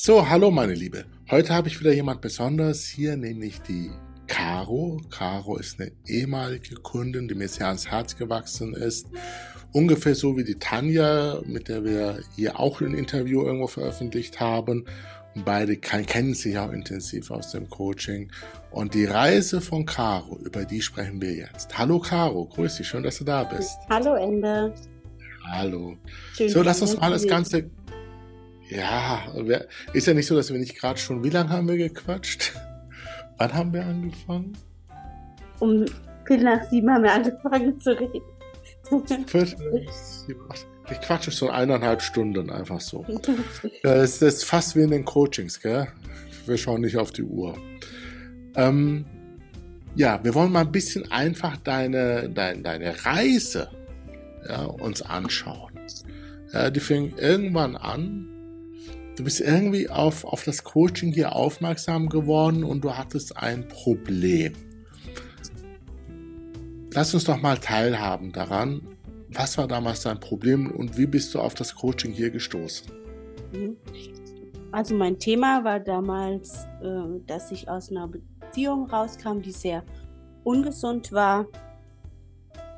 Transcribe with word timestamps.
So, 0.00 0.28
hallo 0.28 0.52
meine 0.52 0.74
Liebe. 0.74 1.06
Heute 1.28 1.52
habe 1.52 1.66
ich 1.66 1.80
wieder 1.80 1.92
jemand 1.92 2.20
Besonderes 2.20 2.86
hier, 2.86 3.16
nämlich 3.16 3.60
die 3.62 3.90
Caro. 4.28 5.02
Caro 5.10 5.56
ist 5.56 5.80
eine 5.80 5.90
ehemalige 6.06 6.76
Kundin, 6.76 7.26
die 7.26 7.34
mir 7.34 7.48
sehr 7.48 7.66
ans 7.66 7.88
Herz 7.88 8.16
gewachsen 8.16 8.74
ist. 8.74 9.08
Ungefähr 9.72 10.14
so 10.14 10.36
wie 10.36 10.44
die 10.44 10.54
Tanja, 10.54 11.40
mit 11.44 11.66
der 11.66 11.84
wir 11.84 12.20
hier 12.36 12.60
auch 12.60 12.80
ein 12.80 12.94
Interview 12.94 13.42
irgendwo 13.42 13.66
veröffentlicht 13.66 14.38
haben. 14.38 14.86
Und 15.34 15.44
beide 15.44 15.76
kennen 15.76 16.34
sich 16.34 16.56
auch 16.58 16.70
intensiv 16.70 17.32
aus 17.32 17.50
dem 17.50 17.68
Coaching. 17.68 18.30
Und 18.70 18.94
die 18.94 19.04
Reise 19.04 19.60
von 19.60 19.84
Caro, 19.84 20.38
über 20.44 20.64
die 20.64 20.80
sprechen 20.80 21.20
wir 21.20 21.32
jetzt. 21.32 21.76
Hallo 21.76 21.98
Caro, 21.98 22.44
grüß 22.46 22.76
dich, 22.76 22.86
schön, 22.86 23.02
dass 23.02 23.18
du 23.18 23.24
da 23.24 23.42
bist. 23.42 23.76
Hallo 23.90 24.14
Ende. 24.14 24.72
Hallo. 25.44 25.96
Schön, 26.34 26.50
so, 26.50 26.62
lass 26.62 26.82
uns 26.82 26.96
mal 26.96 27.10
das 27.10 27.26
Ganze 27.26 27.68
ja, 28.70 29.22
ist 29.92 30.06
ja 30.06 30.14
nicht 30.14 30.26
so, 30.26 30.36
dass 30.36 30.52
wir 30.52 30.58
nicht 30.58 30.76
gerade 30.76 30.98
schon. 30.98 31.24
Wie 31.24 31.30
lange 31.30 31.50
haben 31.50 31.68
wir 31.68 31.76
gequatscht? 31.76 32.52
Wann 33.38 33.54
haben 33.54 33.72
wir 33.72 33.84
angefangen? 33.84 34.56
Um 35.60 35.86
Viertel 36.26 36.44
nach 36.44 36.68
sieben 36.68 36.90
haben 36.90 37.04
wir 37.04 37.12
angefangen 37.12 37.80
zu 37.80 37.98
reden. 37.98 38.20
Ich 40.90 41.00
quatsche 41.00 41.30
so 41.30 41.48
eineinhalb 41.50 42.02
Stunden 42.02 42.50
einfach 42.50 42.80
so. 42.80 43.04
Das 43.82 44.22
ist 44.22 44.44
fast 44.44 44.76
wie 44.76 44.82
in 44.82 44.90
den 44.90 45.04
Coachings, 45.04 45.60
gell? 45.60 45.88
Wir 46.46 46.56
schauen 46.56 46.82
nicht 46.82 46.96
auf 46.96 47.12
die 47.12 47.22
Uhr. 47.22 47.56
Ähm, 48.56 49.04
ja, 49.94 50.22
wir 50.22 50.34
wollen 50.34 50.52
mal 50.52 50.60
ein 50.60 50.72
bisschen 50.72 51.10
einfach 51.10 51.56
deine, 51.58 52.28
deine, 52.30 52.62
deine 52.62 53.04
Reise 53.04 53.70
ja, 54.48 54.64
uns 54.64 55.02
anschauen. 55.02 55.72
Ja, 56.52 56.70
die 56.70 56.80
fing 56.80 57.14
irgendwann 57.16 57.76
an 57.76 58.37
du 59.18 59.24
bist 59.24 59.40
irgendwie 59.40 59.88
auf, 59.88 60.24
auf 60.24 60.44
das 60.44 60.62
Coaching 60.62 61.12
hier 61.12 61.34
aufmerksam 61.34 62.08
geworden 62.08 62.62
und 62.62 62.84
du 62.84 62.96
hattest 62.96 63.36
ein 63.36 63.66
Problem. 63.66 64.52
Lass 66.92 67.14
uns 67.14 67.24
doch 67.24 67.40
mal 67.40 67.58
teilhaben 67.58 68.32
daran. 68.32 68.80
Was 69.30 69.58
war 69.58 69.66
damals 69.66 70.02
dein 70.02 70.20
Problem 70.20 70.70
und 70.70 70.96
wie 70.96 71.06
bist 71.06 71.34
du 71.34 71.40
auf 71.40 71.54
das 71.54 71.74
Coaching 71.74 72.12
hier 72.12 72.30
gestoßen? 72.30 72.90
Mhm. 73.52 73.76
Also 74.70 74.94
mein 74.94 75.18
Thema 75.18 75.64
war 75.64 75.80
damals, 75.80 76.66
äh, 76.82 77.20
dass 77.26 77.50
ich 77.50 77.68
aus 77.68 77.90
einer 77.90 78.08
Beziehung 78.08 78.88
rauskam, 78.88 79.40
die 79.40 79.52
sehr 79.52 79.82
ungesund 80.44 81.12
war 81.12 81.46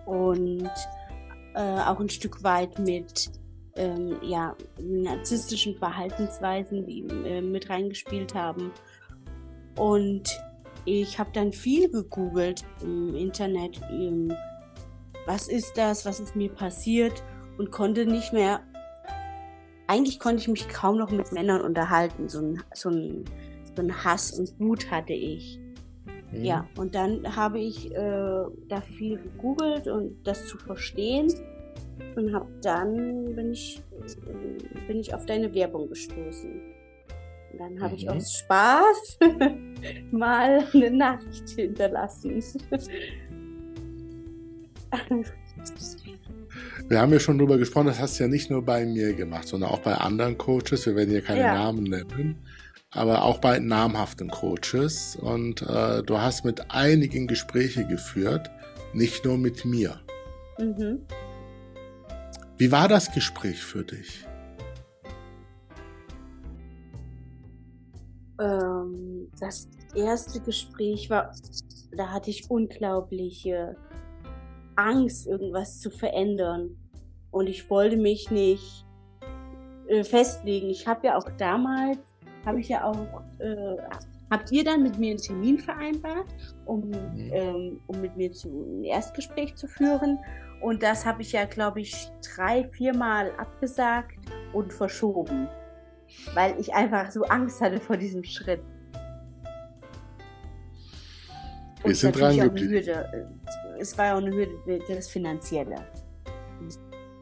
und 0.06 0.70
äh, 1.54 1.60
auch 1.60 2.00
ein 2.00 2.08
Stück 2.08 2.42
weit 2.42 2.78
mit 2.78 3.30
ähm, 3.80 4.18
ja, 4.22 4.54
narzisstischen 4.78 5.74
Verhaltensweisen 5.74 6.86
die, 6.86 7.06
äh, 7.26 7.40
mit 7.40 7.70
reingespielt 7.70 8.34
haben. 8.34 8.72
Und 9.76 10.38
ich 10.84 11.18
habe 11.18 11.30
dann 11.32 11.52
viel 11.52 11.90
gegoogelt 11.90 12.62
im 12.82 13.14
Internet, 13.14 13.80
ähm, 13.90 14.32
was 15.26 15.48
ist 15.48 15.78
das, 15.78 16.04
was 16.04 16.20
ist 16.20 16.36
mir 16.36 16.50
passiert 16.50 17.22
und 17.56 17.70
konnte 17.70 18.04
nicht 18.04 18.34
mehr, 18.34 18.60
eigentlich 19.86 20.18
konnte 20.18 20.42
ich 20.42 20.48
mich 20.48 20.68
kaum 20.68 20.98
noch 20.98 21.10
mit 21.10 21.32
Männern 21.32 21.62
unterhalten. 21.62 22.28
So 22.28 22.40
ein, 22.40 22.62
so 22.74 22.90
ein, 22.90 23.24
so 23.74 23.82
ein 23.82 24.04
Hass 24.04 24.30
und 24.32 24.60
Wut 24.60 24.90
hatte 24.90 25.14
ich. 25.14 25.58
Mhm. 26.32 26.44
Ja, 26.44 26.66
und 26.76 26.94
dann 26.94 27.34
habe 27.34 27.60
ich 27.60 27.90
äh, 27.92 28.44
da 28.68 28.80
viel 28.82 29.16
gegoogelt 29.18 29.88
und 29.88 30.22
das 30.24 30.46
zu 30.46 30.58
verstehen 30.58 31.32
und 32.16 32.34
hab 32.34 32.46
dann 32.62 33.34
bin 33.34 33.52
ich, 33.52 33.82
bin 34.86 35.00
ich 35.00 35.14
auf 35.14 35.26
deine 35.26 35.52
Werbung 35.54 35.88
gestoßen. 35.88 36.50
Und 37.52 37.58
dann 37.58 37.80
habe 37.80 37.92
mhm. 37.92 37.98
ich 37.98 38.10
aus 38.10 38.32
Spaß 38.38 39.18
mal 40.10 40.64
eine 40.72 40.90
Nachricht 40.90 41.48
hinterlassen. 41.50 42.42
Wir 46.88 47.00
haben 47.00 47.12
ja 47.12 47.20
schon 47.20 47.38
darüber 47.38 47.58
gesprochen, 47.58 47.86
das 47.86 48.00
hast 48.00 48.18
du 48.18 48.24
ja 48.24 48.28
nicht 48.28 48.50
nur 48.50 48.64
bei 48.64 48.84
mir 48.84 49.14
gemacht, 49.14 49.48
sondern 49.48 49.70
auch 49.70 49.80
bei 49.80 49.94
anderen 49.94 50.38
Coaches. 50.38 50.86
Wir 50.86 50.96
werden 50.96 51.10
hier 51.10 51.22
keine 51.22 51.40
ja. 51.40 51.54
Namen 51.54 51.84
nennen, 51.84 52.36
aber 52.90 53.22
auch 53.24 53.38
bei 53.38 53.58
namhaften 53.58 54.28
Coaches. 54.30 55.16
Und 55.16 55.62
äh, 55.62 56.02
du 56.02 56.18
hast 56.18 56.44
mit 56.44 56.70
einigen 56.70 57.26
Gespräche 57.26 57.86
geführt, 57.86 58.50
nicht 58.92 59.24
nur 59.24 59.38
mit 59.38 59.64
mir. 59.64 60.00
Mhm. 60.58 61.00
Wie 62.60 62.70
war 62.70 62.88
das 62.88 63.10
Gespräch 63.10 63.62
für 63.62 63.82
dich? 63.82 64.26
Ähm, 68.38 69.30
das 69.40 69.66
erste 69.94 70.40
Gespräch 70.40 71.08
war, 71.08 71.32
da 71.96 72.10
hatte 72.10 72.28
ich 72.28 72.50
unglaubliche 72.50 73.76
Angst, 74.76 75.26
irgendwas 75.26 75.80
zu 75.80 75.88
verändern. 75.88 76.76
Und 77.30 77.48
ich 77.48 77.70
wollte 77.70 77.96
mich 77.96 78.30
nicht 78.30 78.84
äh, 79.88 80.04
festlegen. 80.04 80.68
Ich 80.68 80.86
habe 80.86 81.06
ja 81.06 81.16
auch 81.16 81.30
damals, 81.38 82.00
habe 82.44 82.60
ich 82.60 82.68
ja 82.68 82.84
auch, 82.84 83.22
äh, 83.38 83.78
habt 84.30 84.52
ihr 84.52 84.64
dann 84.64 84.82
mit 84.82 84.98
mir 84.98 85.12
einen 85.12 85.18
Termin 85.18 85.58
vereinbart, 85.58 86.26
um, 86.66 86.90
mhm. 86.90 87.30
ähm, 87.32 87.80
um 87.86 88.02
mit 88.02 88.18
mir 88.18 88.30
zu, 88.32 88.50
ein 88.50 88.84
Erstgespräch 88.84 89.56
zu 89.56 89.66
führen. 89.66 90.18
Und 90.60 90.82
das 90.82 91.06
habe 91.06 91.22
ich 91.22 91.32
ja, 91.32 91.44
glaube 91.46 91.80
ich, 91.80 92.10
drei, 92.34 92.64
viermal 92.64 93.32
abgesagt 93.38 94.18
und 94.52 94.72
verschoben, 94.72 95.48
weil 96.34 96.58
ich 96.60 96.74
einfach 96.74 97.10
so 97.10 97.24
Angst 97.24 97.60
hatte 97.60 97.80
vor 97.80 97.96
diesem 97.96 98.22
Schritt. 98.24 98.60
Wir 101.82 101.94
sind 101.94 102.18
dran 102.18 102.36
geblieben. 102.36 102.84
Es 103.78 103.96
war 103.96 104.06
ja 104.06 104.14
auch 104.14 104.18
eine 104.18 104.30
Hürde, 104.30 104.84
das 104.86 105.08
Finanzielle. 105.08 105.76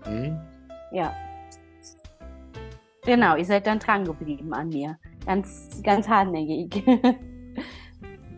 Mhm. 0.05 0.41
Ja. 0.91 1.15
Genau, 3.05 3.37
ihr 3.37 3.45
seid 3.45 3.67
dann 3.67 3.79
dran 3.79 4.05
geblieben 4.05 4.53
an 4.53 4.69
mir. 4.69 4.99
Ganz, 5.25 5.81
ganz 5.83 6.09
hartnäckig. 6.09 6.83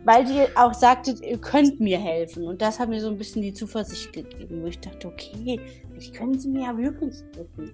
weil 0.04 0.24
die 0.24 0.56
auch 0.56 0.74
sagte, 0.74 1.14
ihr 1.22 1.38
könnt 1.38 1.80
mir 1.80 1.98
helfen. 1.98 2.44
Und 2.44 2.62
das 2.62 2.78
hat 2.78 2.88
mir 2.88 3.00
so 3.00 3.08
ein 3.08 3.18
bisschen 3.18 3.42
die 3.42 3.52
Zuversicht 3.52 4.12
gegeben, 4.12 4.62
wo 4.62 4.66
ich 4.66 4.78
dachte, 4.78 5.08
okay, 5.08 5.60
vielleicht 5.90 6.14
können 6.14 6.38
sie 6.38 6.48
mir 6.48 6.62
ja 6.62 6.76
wirklich 6.76 7.14
helfen. 7.34 7.72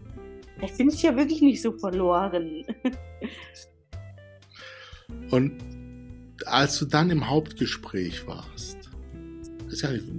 Vielleicht 0.56 0.78
bin 0.78 0.88
ich 0.88 1.03
ja 1.03 1.15
wirklich 1.16 1.42
nicht 1.42 1.62
so 1.62 1.72
verloren. 1.72 2.65
Und 5.31 5.53
als 6.47 6.78
du 6.78 6.86
dann 6.86 7.10
im 7.10 7.28
Hauptgespräch 7.28 8.26
warst, 8.26 8.76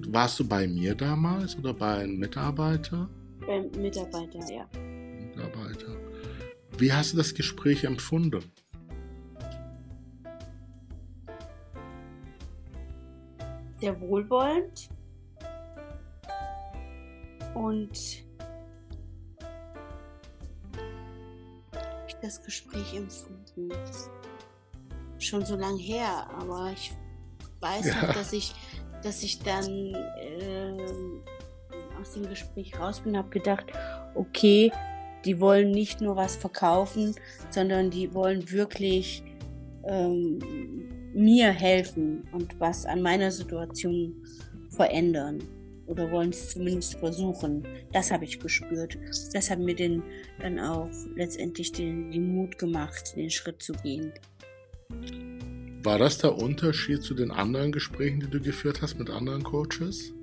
warst 0.10 0.40
du 0.40 0.48
bei 0.48 0.68
mir 0.68 0.96
damals 0.96 1.58
oder 1.58 1.74
bei 1.74 2.00
einem 2.00 2.18
Mitarbeiter? 2.18 3.10
Beim 3.46 3.70
Mitarbeiter, 3.82 4.40
ja. 4.52 4.68
Mitarbeiter. 5.20 5.96
Wie 6.78 6.92
hast 6.92 7.14
du 7.14 7.18
das 7.18 7.34
Gespräch 7.34 7.84
empfunden? 7.86 8.44
Sehr 13.80 14.00
wohlwollend 14.02 14.90
und 17.54 18.26
das 22.22 22.44
Gespräch 22.44 22.96
empfunden. 22.96 23.70
Schon 25.20 25.46
so 25.46 25.56
lange 25.56 25.80
her, 25.80 26.28
aber 26.40 26.72
ich 26.74 26.94
weiß 27.60 27.88
ja. 27.88 28.02
noch, 28.02 28.14
dass 28.14 28.34
ich, 28.34 28.54
dass 29.04 29.24
ich 29.24 29.40
dann 29.40 29.94
äh, 29.94 30.78
aus 32.00 32.14
dem 32.14 32.28
Gespräch 32.28 32.78
raus 32.80 33.02
bin, 33.02 33.18
habe 33.18 33.30
gedacht, 33.30 33.66
okay, 34.16 34.72
die 35.26 35.40
wollen 35.40 35.72
nicht 35.72 36.02
nur 36.02 36.16
was 36.16 36.36
verkaufen, 36.36 37.16
sondern 37.50 37.90
die 37.90 38.14
wollen 38.14 38.50
wirklich 38.52 39.24
ähm, 39.84 40.87
mir 41.18 41.52
helfen 41.52 42.28
und 42.32 42.60
was 42.60 42.86
an 42.86 43.02
meiner 43.02 43.32
Situation 43.32 44.14
verändern 44.70 45.40
oder 45.88 46.12
wollen 46.12 46.30
es 46.30 46.52
zumindest 46.52 47.00
versuchen. 47.00 47.68
Das 47.92 48.12
habe 48.12 48.26
ich 48.26 48.40
gespürt. 48.40 48.98
Das 49.34 49.50
hat 49.50 49.58
mir 49.58 49.74
den, 49.74 50.04
dann 50.40 50.60
auch 50.60 50.90
letztendlich 51.16 51.72
den, 51.72 52.12
den 52.12 52.36
Mut 52.36 52.60
gemacht, 52.60 53.16
den 53.16 53.32
Schritt 53.32 53.64
zu 53.64 53.74
gehen. 53.74 54.14
War 55.82 55.98
das 55.98 56.20
der 56.20 56.38
Unterschied 56.38 57.02
zu 57.02 57.16
den 57.16 57.32
anderen 57.32 57.72
Gesprächen, 57.72 58.20
die 58.20 58.30
du 58.30 58.40
geführt 58.40 58.82
hast 58.84 59.00
mit 59.00 59.10
anderen 59.10 59.44
Coaches? 59.44 60.14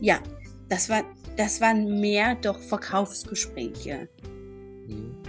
Ja, 0.00 0.22
das, 0.68 0.90
war, 0.90 1.04
das 1.36 1.60
waren 1.62 2.00
mehr 2.00 2.34
doch 2.34 2.60
Verkaufsgespräche. 2.60 4.08
Hm 4.88 5.27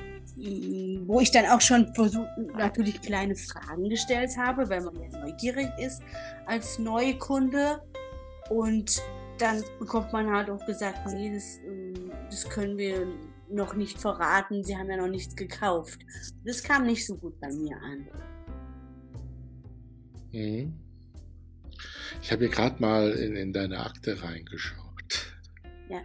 wo 1.06 1.19
ich 1.19 1.31
dann 1.31 1.45
auch 1.45 1.62
schon 1.62 1.94
versucht, 1.94 2.27
natürlich 2.56 3.01
kleine 3.01 3.36
Fragen 3.36 3.89
gestellt 3.89 4.31
habe, 4.38 4.69
weil 4.69 4.81
man 4.81 4.95
ja 4.95 5.19
neugierig 5.19 5.69
ist 5.80 6.01
als 6.45 6.80
Neukunde. 6.80 7.81
Und 8.50 9.01
dann 9.38 9.63
bekommt 9.80 10.12
man 10.13 10.30
halt 10.31 10.50
auch 10.50 10.65
gesagt, 10.65 11.00
nee, 11.13 11.33
das, 11.33 11.59
ähm, 11.68 12.12
das 12.30 12.47
können 12.50 12.77
wir 12.77 13.07
noch 13.50 13.74
nicht 13.74 14.00
verraten, 14.00 14.63
sie 14.63 14.77
haben 14.77 14.89
ja 14.89 14.97
noch 14.97 15.07
nichts 15.07 15.36
gekauft. 15.36 16.00
Das 16.45 16.62
kam 16.63 16.85
nicht 16.85 17.06
so 17.06 17.15
gut 17.15 17.39
bei 17.39 17.50
mir 17.51 17.77
an. 17.77 18.07
Mhm. 20.31 20.74
Ich 22.21 22.31
habe 22.31 22.45
hier 22.45 22.53
gerade 22.53 22.80
mal 22.81 23.12
in, 23.12 23.35
in 23.35 23.53
deine 23.53 23.80
Akte 23.80 24.21
reingeschaut. 24.21 25.33
Ja. 25.89 26.01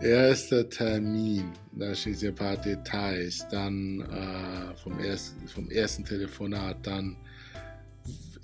Erster 0.00 0.66
Termin, 0.66 1.52
da 1.72 1.94
stehen 1.94 2.14
hier 2.14 2.30
ein 2.30 2.34
paar 2.34 2.56
Details, 2.56 3.46
dann 3.50 4.00
äh, 4.00 4.74
vom, 4.76 4.98
ersten, 4.98 5.46
vom 5.46 5.70
ersten 5.70 6.04
Telefonat, 6.04 6.78
dann 6.86 7.16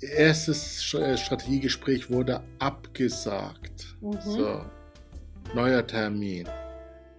erstes 0.01 0.93
äh, 0.93 1.17
Strategiegespräch 1.17 2.11
wurde 2.11 2.41
abgesagt. 2.59 3.95
Mhm. 4.01 4.19
So, 4.21 4.65
neuer 5.55 5.85
Termin. 5.85 6.47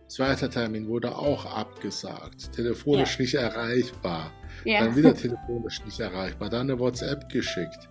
Zweiter 0.07 0.49
Termin 0.49 0.87
wurde 0.87 1.15
auch 1.15 1.45
abgesagt. 1.45 2.53
Telefonisch 2.53 3.17
ja. 3.17 3.23
nicht 3.23 3.35
erreichbar. 3.35 4.33
Ja. 4.65 4.85
Dann 4.85 4.97
wieder 4.97 5.15
telefonisch 5.15 5.85
nicht 5.85 5.99
erreichbar. 5.99 6.49
Dann 6.49 6.71
eine 6.71 6.79
WhatsApp 6.79 7.29
geschickt. 7.29 7.89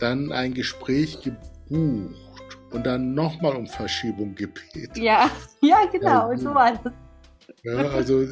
Dann 0.00 0.32
ein 0.32 0.52
Gespräch 0.52 1.20
gebucht 1.22 2.25
und 2.72 2.86
dann 2.86 3.14
nochmal 3.14 3.56
um 3.56 3.66
Verschiebung 3.66 4.34
gebeten. 4.34 5.00
Ja, 5.00 5.30
ja, 5.60 5.86
genau, 5.90 6.30
ja, 6.30 6.38
so 6.38 6.54
war 6.54 6.72
das. 6.72 6.92
Ja, 7.62 7.76
also 7.90 8.24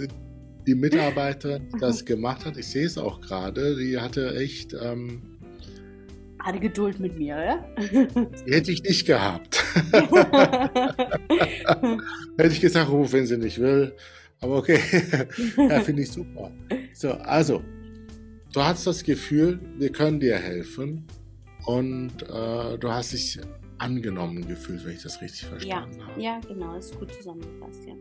die 0.66 0.74
Mitarbeiterin, 0.74 1.68
die 1.74 1.78
das 1.78 2.04
gemacht 2.04 2.44
hat, 2.44 2.56
ich 2.56 2.66
sehe 2.66 2.86
es 2.86 2.98
auch 2.98 3.20
gerade, 3.20 3.76
die 3.76 3.98
hatte 3.98 4.34
echt. 4.36 4.74
Ähm, 4.74 5.22
hatte 6.38 6.58
Geduld 6.60 7.00
mit 7.00 7.18
mir, 7.18 7.42
ja? 7.42 7.64
Die 8.46 8.52
hätte 8.52 8.70
ich 8.70 8.82
nicht 8.82 9.06
gehabt. 9.06 9.64
hätte 12.36 12.52
ich 12.52 12.60
gesagt, 12.60 12.90
ruf, 12.90 13.14
wenn 13.14 13.26
sie 13.26 13.38
nicht 13.38 13.58
will. 13.58 13.94
Aber 14.40 14.58
okay, 14.58 14.78
ja, 15.56 15.80
finde 15.80 16.02
ich 16.02 16.12
super. 16.12 16.50
So, 16.92 17.12
also, 17.12 17.62
du 18.52 18.62
hast 18.62 18.86
das 18.86 19.02
Gefühl, 19.02 19.58
wir 19.78 19.90
können 19.90 20.20
dir 20.20 20.36
helfen 20.36 21.06
und 21.64 22.22
äh, 22.22 22.76
du 22.78 22.90
hast 22.90 23.14
dich 23.14 23.40
angenommen 23.84 24.46
gefühlt, 24.48 24.84
wenn 24.84 24.92
ich 24.92 25.02
das 25.02 25.20
richtig 25.20 25.46
verstanden 25.46 26.00
ja, 26.00 26.06
habe. 26.06 26.20
Ja, 26.20 26.40
genau, 26.40 26.74
das 26.74 26.86
ist 26.86 26.98
gut 26.98 27.12
zusammengefasst, 27.12 27.84
ja. 27.86 27.94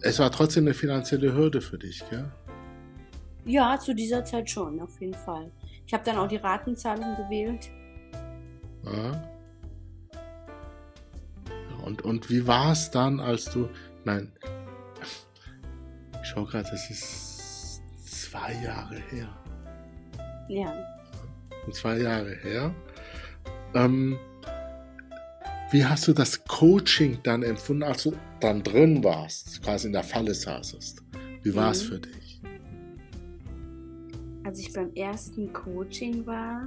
Es 0.00 0.18
war 0.18 0.30
trotzdem 0.30 0.64
eine 0.64 0.74
finanzielle 0.74 1.34
Hürde 1.34 1.60
für 1.60 1.78
dich, 1.78 2.04
gell? 2.08 2.30
Ja, 3.44 3.78
zu 3.78 3.94
dieser 3.94 4.24
Zeit 4.24 4.48
schon, 4.50 4.78
auf 4.80 5.00
jeden 5.00 5.14
Fall. 5.14 5.50
Ich 5.86 5.94
habe 5.94 6.04
dann 6.04 6.18
auch 6.18 6.28
die 6.28 6.36
Ratenzahlung 6.36 7.16
gewählt. 7.16 7.70
Ja. 8.84 9.28
Und, 11.84 12.02
und 12.02 12.28
wie 12.28 12.46
war 12.46 12.72
es 12.72 12.90
dann, 12.90 13.18
als 13.20 13.46
du. 13.46 13.70
Nein, 14.04 14.30
ich 16.22 16.28
schau 16.28 16.44
gerade, 16.44 16.68
das 16.70 16.90
ist 16.90 17.82
zwei 18.04 18.52
Jahre 18.62 18.96
her. 19.10 19.28
Ja. 20.48 20.74
Zwei 21.72 21.98
Jahre 21.98 22.34
her. 22.42 22.74
Ähm, 23.74 24.18
wie 25.70 25.84
hast 25.84 26.08
du 26.08 26.14
das 26.14 26.42
Coaching 26.44 27.18
dann 27.22 27.42
empfunden, 27.42 27.82
als 27.82 28.04
du 28.04 28.14
dann 28.40 28.62
drin 28.62 29.04
warst, 29.04 29.62
quasi 29.62 29.88
in 29.88 29.92
der 29.92 30.02
Falle 30.02 30.34
saßest? 30.34 31.02
Wie 31.42 31.54
war 31.54 31.72
es 31.72 31.84
mhm. 31.84 31.88
für 31.88 32.00
dich? 32.00 32.40
Als 34.44 34.58
ich 34.60 34.72
beim 34.72 34.92
ersten 34.94 35.52
Coaching 35.52 36.26
war, 36.26 36.66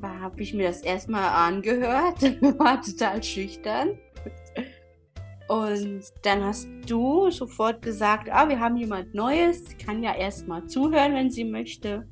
war 0.00 0.20
habe 0.20 0.40
ich 0.40 0.54
mir 0.54 0.68
das 0.68 0.82
erstmal 0.82 1.28
angehört, 1.28 2.22
war 2.58 2.80
total 2.80 3.20
schüchtern. 3.22 3.98
Und 5.48 6.02
dann 6.22 6.44
hast 6.44 6.68
du 6.86 7.30
sofort 7.30 7.82
gesagt, 7.82 8.28
ah, 8.30 8.48
wir 8.48 8.60
haben 8.60 8.76
jemand 8.76 9.14
Neues, 9.14 9.64
kann 9.84 10.02
ja 10.02 10.14
erstmal 10.14 10.66
zuhören, 10.66 11.14
wenn 11.14 11.30
sie 11.30 11.44
möchte. 11.44 12.06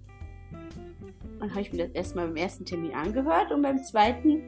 Dann 1.38 1.50
habe 1.50 1.60
ich 1.60 1.72
mir 1.72 1.86
das 1.86 1.94
erstmal 1.94 2.26
beim 2.26 2.36
ersten 2.36 2.64
Termin 2.64 2.92
angehört 2.92 3.52
und 3.52 3.62
beim 3.62 3.82
zweiten, 3.82 4.42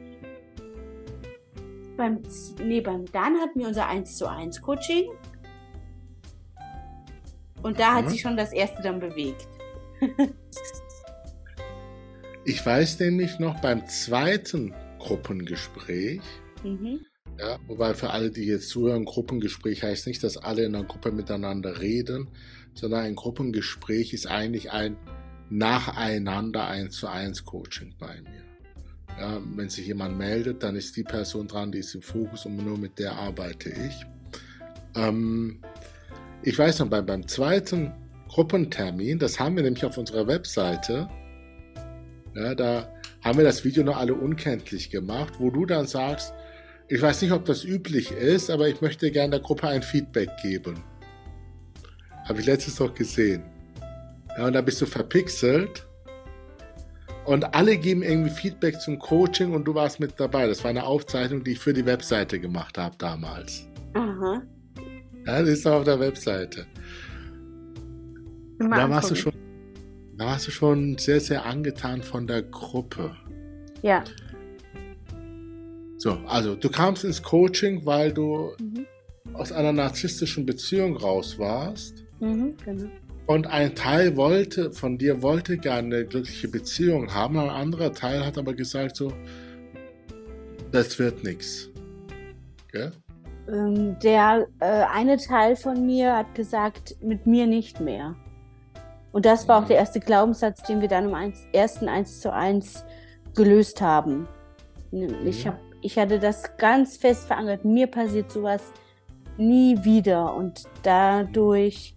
beim, 1.97 2.21
nee, 2.63 2.81
beim 2.81 3.05
dann 3.11 3.37
hatten 3.39 3.59
wir 3.59 3.67
unser 3.67 3.87
1 3.87 4.17
zu 4.17 4.27
1 4.27 4.61
Coaching. 4.61 5.09
Und 7.61 7.79
da 7.79 7.95
hat 7.95 8.05
mhm. 8.05 8.09
sich 8.09 8.21
schon 8.21 8.37
das 8.37 8.53
erste 8.53 8.81
dann 8.81 8.99
bewegt. 8.99 9.47
ich 12.45 12.65
weiß 12.65 12.99
nämlich 13.01 13.37
noch 13.39 13.59
beim 13.61 13.85
zweiten 13.85 14.73
Gruppengespräch, 14.97 16.21
mhm. 16.63 17.01
ja, 17.37 17.59
wobei 17.67 17.93
für 17.93 18.11
alle, 18.11 18.31
die 18.31 18.45
jetzt 18.45 18.69
zuhören, 18.69 19.05
Gruppengespräch 19.05 19.83
heißt 19.83 20.07
nicht, 20.07 20.23
dass 20.23 20.37
alle 20.37 20.63
in 20.63 20.75
einer 20.75 20.85
Gruppe 20.85 21.11
miteinander 21.11 21.81
reden, 21.81 22.29
sondern 22.73 23.01
ein 23.01 23.15
Gruppengespräch 23.15 24.13
ist 24.13 24.27
eigentlich 24.27 24.71
ein 24.71 24.95
nacheinander 25.49 26.67
eins 26.67 26.97
zu 26.97 27.07
eins 27.07 27.43
Coaching 27.43 27.93
bei 27.97 28.21
mir. 28.21 28.43
Ja, 29.19 29.41
wenn 29.55 29.69
sich 29.69 29.87
jemand 29.87 30.17
meldet, 30.17 30.63
dann 30.63 30.75
ist 30.75 30.95
die 30.95 31.03
Person 31.03 31.47
dran, 31.47 31.71
die 31.71 31.79
ist 31.79 31.93
im 31.95 32.01
Fokus 32.01 32.45
und 32.45 32.55
nur 32.57 32.77
mit 32.77 32.99
der 32.99 33.13
arbeite 33.13 33.69
ich. 33.69 34.05
Ähm, 34.95 35.59
ich 36.41 36.57
weiß 36.57 36.79
noch, 36.79 36.87
beim, 36.87 37.05
beim 37.05 37.27
zweiten 37.27 37.91
Gruppentermin, 38.29 39.19
das 39.19 39.39
haben 39.39 39.55
wir 39.55 39.63
nämlich 39.63 39.83
auf 39.83 39.97
unserer 39.97 40.27
Webseite, 40.27 41.09
ja, 42.35 42.55
da 42.55 42.93
haben 43.21 43.37
wir 43.37 43.45
das 43.45 43.65
Video 43.65 43.83
noch 43.83 43.97
alle 43.97 44.13
unkenntlich 44.13 44.89
gemacht, 44.89 45.33
wo 45.39 45.49
du 45.49 45.65
dann 45.65 45.87
sagst, 45.87 46.33
ich 46.87 47.01
weiß 47.01 47.21
nicht, 47.21 47.31
ob 47.31 47.45
das 47.45 47.63
üblich 47.63 48.11
ist, 48.11 48.49
aber 48.49 48.67
ich 48.69 48.81
möchte 48.81 49.11
gerne 49.11 49.31
der 49.31 49.39
Gruppe 49.41 49.67
ein 49.67 49.83
Feedback 49.83 50.29
geben. 50.41 50.83
Habe 52.23 52.39
ich 52.39 52.45
letztes 52.45 52.79
noch 52.79 52.93
gesehen. 52.93 53.43
Ja, 54.39 54.47
und 54.47 54.53
da 54.53 54.61
bist 54.61 54.79
du 54.79 54.85
verpixelt. 54.85 55.85
Und 57.25 57.53
alle 57.53 57.75
geben 57.75 58.03
irgendwie 58.03 58.29
Feedback 58.29 58.79
zum 58.79 58.97
Coaching 58.97 59.51
und 59.51 59.65
du 59.65 59.75
warst 59.75 59.99
mit 59.99 60.17
dabei. 60.17 60.47
Das 60.47 60.63
war 60.63 60.69
eine 60.69 60.85
Aufzeichnung, 60.85 61.43
die 61.43 61.51
ich 61.51 61.59
für 61.59 61.73
die 61.73 61.85
Webseite 61.85 62.39
gemacht 62.39 62.77
habe 62.77 62.95
damals. 62.97 63.67
Aha. 63.95 64.41
Ja, 65.27 65.41
das 65.41 65.49
ist 65.49 65.67
auf 65.67 65.83
der 65.83 65.99
Webseite. 65.99 66.65
da 68.59 68.89
warst 68.89 69.11
du 69.11 69.15
schon, 69.15 69.33
da 70.15 70.27
warst 70.27 70.47
du 70.47 70.51
schon 70.51 70.97
sehr, 70.97 71.19
sehr 71.19 71.45
angetan 71.45 72.01
von 72.01 72.25
der 72.25 72.43
Gruppe. 72.43 73.17
Ja. 73.81 74.05
So, 75.97 76.11
also 76.27 76.55
du 76.55 76.69
kamst 76.69 77.03
ins 77.03 77.21
Coaching, 77.21 77.85
weil 77.85 78.13
du 78.13 78.53
mhm. 78.57 78.85
aus 79.33 79.51
einer 79.51 79.73
narzisstischen 79.73 80.45
Beziehung 80.45 80.95
raus 80.95 81.37
warst. 81.37 82.05
Mhm, 82.21 82.55
genau. 82.63 82.89
Und 83.29 83.45
ein 83.45 83.75
Teil 83.75 84.17
wollte, 84.17 84.71
von 84.71 84.97
dir 84.97 85.21
wollte 85.21 85.59
gerne 85.59 85.97
eine 85.97 86.05
glückliche 86.05 86.47
Beziehung 86.47 87.13
haben, 87.13 87.37
ein 87.37 87.51
anderer 87.51 87.93
Teil 87.93 88.25
hat 88.25 88.39
aber 88.39 88.55
gesagt 88.55 88.95
so, 88.95 89.13
das 90.71 90.97
wird 90.97 91.23
nichts. 91.23 91.69
Ähm, 93.47 93.99
der 93.99 94.47
äh, 94.59 94.65
eine 94.65 95.17
Teil 95.17 95.55
von 95.55 95.85
mir 95.85 96.15
hat 96.15 96.33
gesagt, 96.33 96.95
mit 97.03 97.27
mir 97.27 97.45
nicht 97.45 97.79
mehr. 97.79 98.15
Und 99.11 99.27
das 99.27 99.47
war 99.47 99.61
auch 99.61 99.67
der 99.67 99.77
erste 99.77 99.99
Glaubenssatz, 99.99 100.63
den 100.63 100.81
wir 100.81 100.87
dann 100.87 101.05
im 101.05 101.13
eins, 101.13 101.45
ersten 101.53 101.87
1 101.87 102.21
zu 102.21 102.33
1 102.33 102.83
gelöst 103.35 103.79
haben. 103.79 104.27
Ich, 105.23 105.45
hab, 105.45 105.59
ich 105.81 105.99
hatte 105.99 106.17
das 106.17 106.57
ganz 106.57 106.97
fest 106.97 107.27
verankert. 107.27 107.63
Mir 107.63 107.85
passiert 107.85 108.31
sowas 108.31 108.63
nie 109.37 109.77
wieder. 109.83 110.33
Und 110.33 110.63
dadurch 110.81 111.93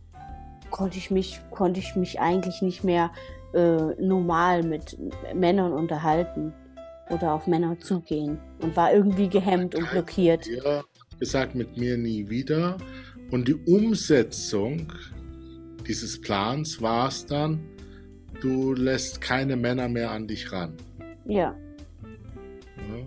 konnte 0.73 0.99
ich 0.99 1.13
mich, 1.13 1.41
konnte 1.53 1.79
ich 1.79 1.95
mich 1.95 2.19
eigentlich 2.19 2.63
nicht 2.63 2.83
mehr 2.83 3.13
äh, 3.55 3.95
normal 4.03 4.65
mit 4.65 4.99
Männern 5.33 5.73
unterhalten 5.73 6.53
oder 7.11 7.35
auf 7.35 7.47
Männer 7.47 7.79
zugehen 7.79 8.41
und 8.61 8.75
war 8.75 8.93
irgendwie 8.93 9.29
gehemmt 9.29 9.77
und 9.77 9.89
blockiert. 9.91 10.47
Ja, 10.47 10.83
gesagt, 11.21 11.55
mit 11.55 11.77
mir 11.77 11.97
nie 11.97 12.29
wieder. 12.29 12.79
Und 13.31 13.47
die 13.47 13.55
Umsetzung 13.55 14.93
dieses 15.87 16.21
Plans 16.21 16.81
war 16.81 17.09
es 17.09 17.27
dann, 17.27 17.61
du 18.41 18.73
lässt 18.73 19.21
keine 19.21 19.57
Männer 19.57 19.89
mehr 19.89 20.11
an 20.11 20.27
dich 20.27 20.51
ran. 20.53 20.77
Ja. 21.27 21.55
ja. 22.77 23.07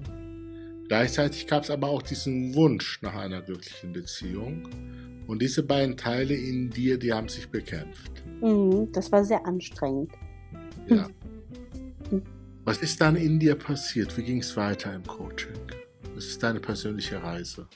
Gleichzeitig 0.87 1.47
gab 1.47 1.63
es 1.63 1.71
aber 1.71 1.87
auch 1.87 2.03
diesen 2.03 2.53
Wunsch 2.53 3.01
nach 3.01 3.15
einer 3.15 3.41
glücklichen 3.41 3.91
Beziehung. 3.91 4.69
Und 5.27 5.41
diese 5.41 5.63
beiden 5.63 5.97
Teile 5.97 6.35
in 6.35 6.69
dir, 6.69 6.97
die 6.97 7.11
haben 7.11 7.27
sich 7.27 7.49
bekämpft. 7.49 8.23
Mhm, 8.41 8.91
das 8.91 9.11
war 9.11 9.23
sehr 9.23 9.45
anstrengend. 9.45 10.11
Ja. 10.87 11.07
Was 12.63 12.77
ist 12.77 13.01
dann 13.01 13.15
in 13.15 13.39
dir 13.39 13.55
passiert? 13.55 14.15
Wie 14.17 14.23
ging 14.23 14.39
es 14.39 14.55
weiter 14.55 14.93
im 14.93 15.03
Coaching? 15.05 15.55
Was 16.13 16.25
ist 16.25 16.41
deine 16.41 16.59
persönliche 16.59 17.21
Reise? 17.21 17.67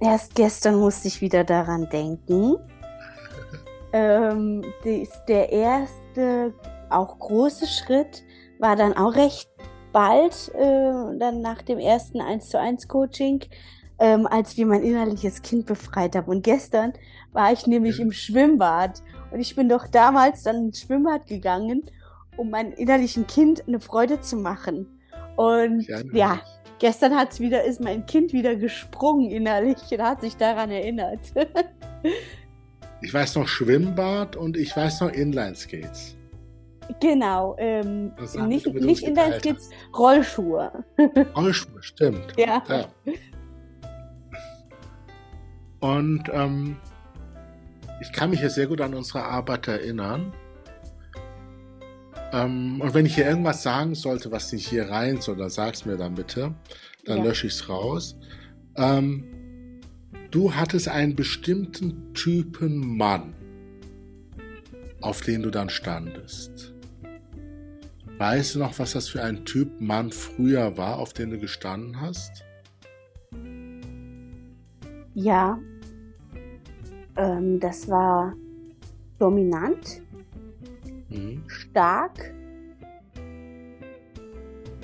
Erst 0.00 0.34
gestern 0.34 0.76
musste 0.76 1.08
ich 1.08 1.20
wieder 1.20 1.44
daran 1.44 1.88
denken. 1.90 2.56
ähm, 3.92 4.64
der 5.28 5.50
erste, 5.50 6.52
auch 6.90 7.18
große 7.18 7.66
Schritt 7.66 8.22
war 8.58 8.76
dann 8.76 8.92
auch 8.94 9.14
recht 9.14 9.48
bald, 9.92 10.52
äh, 10.54 11.18
dann 11.18 11.40
nach 11.40 11.62
dem 11.62 11.78
ersten 11.78 12.20
1 12.20 12.48
zu 12.48 12.58
1 12.58 12.88
Coaching, 12.88 13.40
ähm, 13.98 14.26
als 14.26 14.56
wir 14.56 14.66
mein 14.66 14.82
innerliches 14.82 15.42
Kind 15.42 15.66
befreit 15.66 16.16
haben. 16.16 16.28
Und 16.28 16.42
gestern 16.42 16.92
war 17.32 17.52
ich 17.52 17.66
nämlich 17.66 18.00
im 18.00 18.12
Schwimmbad. 18.12 19.02
Und 19.30 19.40
ich 19.40 19.54
bin 19.56 19.68
doch 19.68 19.86
damals 19.86 20.42
dann 20.42 20.66
ins 20.66 20.80
Schwimmbad 20.80 21.26
gegangen, 21.26 21.82
um 22.36 22.50
meinem 22.50 22.72
innerlichen 22.72 23.26
Kind 23.26 23.66
eine 23.66 23.80
Freude 23.80 24.20
zu 24.20 24.36
machen. 24.36 24.86
Und 25.36 25.86
ja, 25.88 26.00
ja 26.12 26.40
gestern 26.78 27.16
hat's 27.16 27.40
wieder, 27.40 27.64
ist 27.64 27.80
mein 27.80 28.06
Kind 28.06 28.32
wieder 28.32 28.56
gesprungen 28.56 29.30
innerlich 29.30 29.78
und 29.90 30.02
hat 30.02 30.20
sich 30.20 30.36
daran 30.36 30.70
erinnert. 30.70 31.20
ich 33.00 33.12
weiß 33.12 33.36
noch 33.36 33.48
Schwimmbad 33.48 34.36
und 34.36 34.56
ich 34.56 34.76
weiß 34.76 35.00
noch 35.00 35.10
Inline-Skates. 35.10 36.16
Genau, 37.00 37.56
ähm, 37.58 38.12
nicht, 38.46 38.66
nicht 38.66 39.02
Inline-Skates, 39.02 39.70
Rollschuhe. 39.96 40.84
Rollschuhe, 41.36 41.82
stimmt. 41.82 42.34
Ja. 42.36 42.62
ja. 42.68 42.86
Und 45.84 46.30
ähm, 46.32 46.78
ich 48.00 48.10
kann 48.10 48.30
mich 48.30 48.40
ja 48.40 48.48
sehr 48.48 48.66
gut 48.66 48.80
an 48.80 48.94
unsere 48.94 49.22
Arbeit 49.22 49.68
erinnern. 49.68 50.32
Ähm, 52.32 52.80
und 52.80 52.94
wenn 52.94 53.04
ich 53.04 53.16
hier 53.16 53.26
irgendwas 53.26 53.62
sagen 53.62 53.94
sollte, 53.94 54.32
was 54.32 54.50
nicht 54.50 54.66
hier 54.66 54.88
rein 54.88 55.20
soll, 55.20 55.36
dann 55.36 55.50
sag's 55.50 55.84
mir 55.84 55.98
dann 55.98 56.14
bitte. 56.14 56.54
Dann 57.04 57.18
ja. 57.18 57.24
lösche 57.24 57.48
ich's 57.48 57.68
raus. 57.68 58.16
Ähm, 58.76 59.26
du 60.30 60.54
hattest 60.54 60.88
einen 60.88 61.16
bestimmten 61.16 62.14
Typen 62.14 62.96
Mann, 62.96 63.34
auf 65.02 65.20
den 65.20 65.42
du 65.42 65.50
dann 65.50 65.68
standest. 65.68 66.72
Weißt 68.16 68.54
du 68.54 68.60
noch, 68.60 68.78
was 68.78 68.92
das 68.92 69.10
für 69.10 69.22
ein 69.22 69.44
Typ 69.44 69.82
Mann 69.82 70.12
früher 70.12 70.78
war, 70.78 70.96
auf 70.96 71.12
den 71.12 71.28
du 71.28 71.38
gestanden 71.38 72.00
hast? 72.00 72.42
Ja, 75.12 75.60
ähm, 77.16 77.60
das 77.60 77.88
war 77.88 78.34
dominant, 79.18 80.02
mhm. 81.08 81.42
stark. 81.46 82.34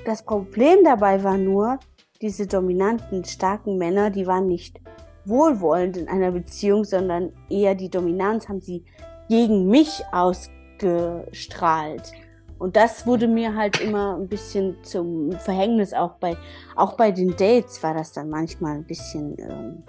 Das 0.04 0.22
Problem 0.22 0.78
dabei 0.84 1.22
war 1.22 1.36
nur, 1.36 1.78
diese 2.20 2.46
dominanten, 2.46 3.24
starken 3.24 3.78
Männer, 3.78 4.10
die 4.10 4.26
waren 4.26 4.46
nicht 4.46 4.78
wohlwollend 5.24 5.96
in 5.96 6.06
einer 6.08 6.32
Beziehung, 6.32 6.84
sondern 6.84 7.32
eher 7.48 7.74
die 7.74 7.88
Dominanz 7.88 8.46
haben 8.48 8.60
sie 8.60 8.84
gegen 9.28 9.68
mich 9.68 10.02
ausgestrahlt. 10.12 12.12
Und 12.58 12.76
das 12.76 13.06
wurde 13.06 13.26
mir 13.26 13.54
halt 13.54 13.80
immer 13.80 14.16
ein 14.16 14.28
bisschen 14.28 14.76
zum 14.82 15.32
Verhängnis, 15.32 15.94
auch 15.94 16.16
bei, 16.16 16.36
auch 16.76 16.92
bei 16.94 17.10
den 17.10 17.30
Dates 17.30 17.82
war 17.82 17.94
das 17.94 18.12
dann 18.12 18.28
manchmal 18.28 18.76
ein 18.76 18.84
bisschen, 18.84 19.34
ähm, 19.38 19.82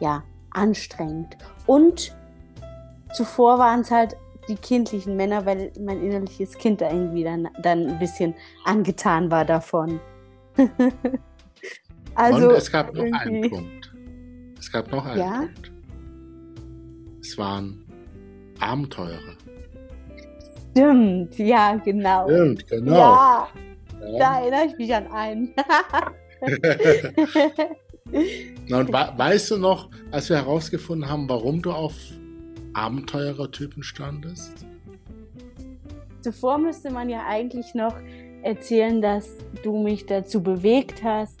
ja, 0.00 0.24
anstrengend. 0.58 1.36
Und 1.66 2.14
zuvor 3.12 3.58
waren 3.58 3.80
es 3.80 3.90
halt 3.90 4.16
die 4.48 4.56
kindlichen 4.56 5.16
Männer, 5.16 5.44
weil 5.46 5.72
mein 5.78 6.02
innerliches 6.02 6.56
Kind 6.56 6.80
da 6.80 6.90
irgendwie 6.90 7.24
dann, 7.24 7.48
dann 7.62 7.86
ein 7.86 7.98
bisschen 7.98 8.34
angetan 8.64 9.30
war 9.30 9.44
davon. 9.44 10.00
also, 12.14 12.48
Und 12.48 12.54
es 12.54 12.72
gab 12.72 12.92
noch 12.94 13.04
einen 13.04 13.50
Punkt. 13.50 13.92
Es 14.58 14.72
gab 14.72 14.90
noch 14.90 15.04
einen 15.04 15.18
ja? 15.18 15.38
Punkt. 15.38 15.72
Es 17.20 17.36
waren 17.36 17.84
Abenteurer. 18.58 19.36
Stimmt, 20.70 21.38
ja, 21.38 21.76
genau. 21.76 22.28
Stimmt, 22.28 22.66
genau. 22.68 22.96
Ja, 22.96 23.48
ja. 24.00 24.18
da 24.18 24.40
erinnere 24.40 24.66
ich 24.66 24.78
mich 24.78 24.94
an 24.94 25.06
einen. 25.08 25.54
Na, 28.68 28.80
und 28.80 28.92
weißt 28.92 29.52
du 29.52 29.56
noch, 29.58 29.90
als 30.10 30.28
wir 30.28 30.36
herausgefunden 30.36 31.08
haben, 31.08 31.28
warum 31.28 31.62
du 31.62 31.72
auf 31.72 31.94
Abenteurertypen 32.74 33.82
standest? 33.82 34.66
Zuvor 36.20 36.58
müsste 36.58 36.90
man 36.90 37.08
ja 37.08 37.24
eigentlich 37.26 37.74
noch 37.74 37.94
erzählen, 38.42 39.00
dass 39.00 39.36
du 39.62 39.82
mich 39.82 40.06
dazu 40.06 40.42
bewegt 40.42 41.02
hast, 41.02 41.40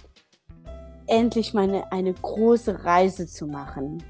endlich 1.06 1.54
meine 1.54 1.90
eine 1.92 2.12
große 2.12 2.84
Reise 2.84 3.26
zu 3.26 3.46
machen. 3.46 4.02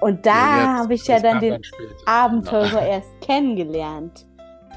Und 0.00 0.26
da 0.26 0.78
habe 0.78 0.94
ich 0.94 1.06
ja 1.06 1.20
dann 1.20 1.40
den 1.40 1.62
Abenteurer 2.06 2.82
erst 2.86 3.20
kennengelernt. 3.20 4.26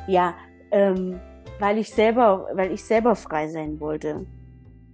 Ja, 0.08 0.36
ähm, 0.72 1.20
weil 1.60 1.80
ich 1.80 1.90
selber, 1.90 2.48
weil 2.54 2.72
ich 2.72 2.84
selber 2.84 3.16
frei 3.16 3.48
sein 3.48 3.80
wollte. 3.80 4.26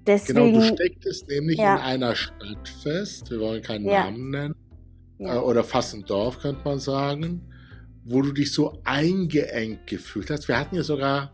Deswegen, 0.06 0.52
genau, 0.52 0.60
du 0.60 0.66
stecktest 0.66 1.28
nämlich 1.28 1.60
ja. 1.60 1.76
in 1.76 1.82
einer 1.82 2.16
Stadt 2.16 2.68
fest, 2.82 3.30
wir 3.30 3.40
wollen 3.40 3.62
keinen 3.62 3.86
ja. 3.86 4.06
Namen 4.06 4.30
nennen, 4.32 4.56
ja. 5.20 5.36
äh, 5.36 5.40
oder 5.40 5.64
fast 5.64 5.94
ein 5.94 6.04
Dorf, 6.04 6.40
könnte 6.40 6.62
man 6.66 6.80
sagen, 6.80 7.42
wo 8.04 8.22
du 8.22 8.32
dich 8.32 8.52
so 8.52 8.82
eingeengt 8.84 9.86
gefühlt 9.86 10.32
hast. 10.32 10.48
Wir 10.48 10.58
hatten 10.58 10.76
ja 10.76 10.84
sogar 10.84 11.32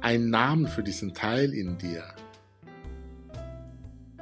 einen 0.00 0.30
Namen 0.30 0.68
für 0.68 0.82
diesen 0.82 1.12
Teil 1.12 1.52
in 1.52 1.76
dir. 1.76 2.04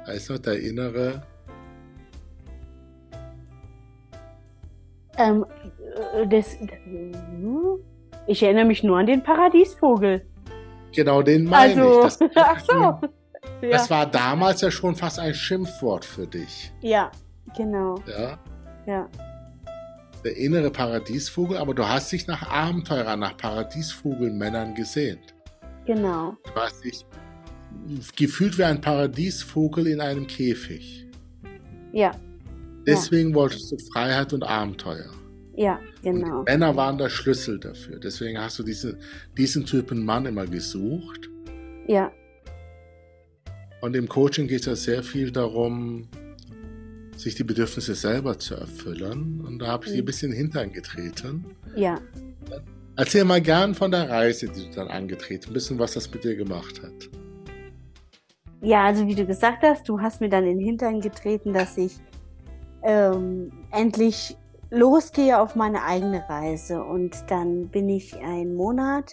Weißt 0.05 0.29
du, 0.29 0.39
der 0.39 0.59
innere. 0.59 1.21
Ähm, 5.17 5.45
äh, 6.15 6.27
das, 6.27 6.57
ich 8.27 8.41
erinnere 8.41 8.65
mich 8.65 8.83
nur 8.83 8.97
an 8.97 9.05
den 9.05 9.21
Paradiesvogel. 9.21 10.25
Genau, 10.95 11.21
den 11.21 11.45
meine 11.45 11.81
also, 11.83 12.07
ich. 12.07 12.17
Das, 12.17 12.31
ach 12.35 12.59
so. 12.65 13.09
Das 13.61 13.89
war 13.89 14.05
damals 14.05 14.61
ja 14.61 14.71
schon 14.71 14.95
fast 14.95 15.19
ein 15.19 15.33
Schimpfwort 15.33 16.03
für 16.03 16.27
dich. 16.27 16.71
Ja, 16.81 17.11
genau. 17.55 17.95
Ja. 18.07 18.37
Ja. 18.85 19.09
Der 20.23 20.37
innere 20.37 20.69
Paradiesvogel, 20.69 21.57
aber 21.57 21.73
du 21.73 21.87
hast 21.87 22.11
dich 22.11 22.27
nach 22.27 22.49
Abenteurer, 22.49 23.15
nach 23.15 23.35
Paradiesvogelmännern 23.37 24.73
gesehnt. 24.75 25.33
Genau. 25.85 26.35
Du 26.43 26.55
hast 26.55 26.83
dich 26.83 27.05
gefühlt 28.15 28.57
wie 28.57 28.63
ein 28.63 28.79
Paradiesvogel 28.79 29.87
in 29.87 30.01
einem 30.01 30.27
Käfig. 30.27 31.07
Ja. 31.91 32.11
Deswegen 32.85 33.29
ja. 33.29 33.35
wolltest 33.35 33.71
du 33.71 33.77
Freiheit 33.91 34.33
und 34.33 34.43
Abenteuer. 34.43 35.11
Ja, 35.55 35.79
genau. 36.01 36.39
Und 36.39 36.45
Männer 36.45 36.75
waren 36.75 36.97
der 36.97 37.09
Schlüssel 37.09 37.59
dafür. 37.59 37.99
Deswegen 37.99 38.39
hast 38.39 38.59
du 38.59 38.63
diese, 38.63 38.97
diesen 39.37 39.65
Typen 39.65 40.03
Mann 40.03 40.25
immer 40.25 40.47
gesucht. 40.47 41.29
Ja. 41.87 42.11
Und 43.83 43.97
im 43.97 44.07
Coaching 44.07 44.47
geht 44.47 44.61
es 44.61 44.65
ja 44.65 44.75
sehr 44.77 45.03
viel 45.03 45.29
darum, 45.29 46.07
sich 47.17 47.35
die 47.35 47.43
Bedürfnisse 47.43 47.95
selber 47.95 48.39
zu 48.39 48.55
erfüllen. 48.55 49.43
Und 49.45 49.59
da 49.59 49.67
habe 49.67 49.87
ich 49.87 49.91
mhm. 49.91 49.97
ein 49.97 50.05
bisschen 50.05 50.31
hintern 50.31 50.71
getreten. 50.71 51.43
Ja. 51.75 51.99
Erzähl 52.95 53.25
mal 53.25 53.41
gern 53.41 53.75
von 53.75 53.91
der 53.91 54.09
Reise, 54.09 54.47
die 54.47 54.69
du 54.69 54.73
dann 54.73 54.87
angetreten 54.87 55.51
bist 55.51 55.69
und 55.69 55.79
was 55.79 55.95
das 55.95 56.09
mit 56.09 56.23
dir 56.23 56.37
gemacht 56.37 56.81
hat. 56.81 56.93
Ja, 58.61 58.85
also 58.85 59.05
wie 59.05 59.15
du 59.15 59.25
gesagt 59.25 59.63
hast, 59.63 59.89
du 59.89 59.99
hast 59.99 60.21
mir 60.21 60.29
dann 60.29 60.45
in 60.45 60.59
den 60.59 60.65
Hintern 60.65 61.01
getreten, 61.01 61.51
dass 61.51 61.77
ich 61.77 61.97
ähm, 62.83 63.51
endlich 63.71 64.37
losgehe 64.69 65.37
auf 65.37 65.57
meine 65.57 65.83
eigene 65.83 66.23
Reise. 66.29 66.81
Und 66.81 67.17
dann 67.27 67.67
bin 67.67 67.89
ich 67.89 68.15
einen 68.15 68.55
Monat 68.55 69.11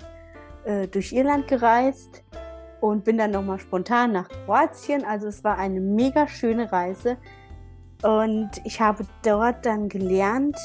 äh, 0.64 0.86
durch 0.86 1.12
Irland 1.12 1.48
gereist 1.48 2.22
und 2.80 3.04
bin 3.04 3.18
dann 3.18 3.30
nochmal 3.30 3.58
spontan 3.58 4.12
nach 4.12 4.28
Kroatien. 4.28 5.04
Also 5.04 5.28
es 5.28 5.44
war 5.44 5.58
eine 5.58 5.80
mega 5.80 6.26
schöne 6.28 6.70
Reise. 6.72 7.16
Und 8.02 8.50
ich 8.64 8.80
habe 8.80 9.04
dort 9.22 9.66
dann 9.66 9.88
gelernt, 9.88 10.56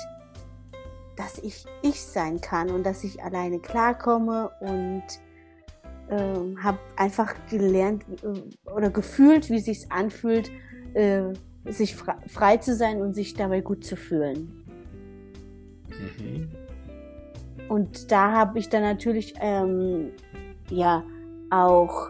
dass 1.17 1.37
ich 1.39 1.65
ich 1.81 2.01
sein 2.01 2.39
kann 2.41 2.69
und 2.69 2.85
dass 2.85 3.03
ich 3.03 3.21
alleine 3.23 3.59
klarkomme 3.59 4.51
und 4.59 5.03
äh, 6.09 6.61
habe 6.61 6.79
einfach 6.95 7.33
gelernt 7.49 8.05
äh, 8.23 8.69
oder 8.69 8.89
gefühlt, 8.89 9.49
wie 9.49 9.57
es 9.57 9.65
sich 9.65 9.91
anfühlt, 9.91 10.51
äh, 10.93 11.33
sich 11.65 11.95
frei 11.95 12.57
zu 12.57 12.75
sein 12.75 13.01
und 13.01 13.13
sich 13.13 13.33
dabei 13.33 13.61
gut 13.61 13.83
zu 13.83 13.95
fühlen. 13.95 14.63
Mhm. 16.19 16.49
Und 17.67 18.11
da 18.11 18.31
habe 18.31 18.59
ich 18.59 18.69
dann 18.69 18.83
natürlich 18.83 19.33
ähm, 19.39 20.11
ja 20.69 21.03
auch 21.49 22.09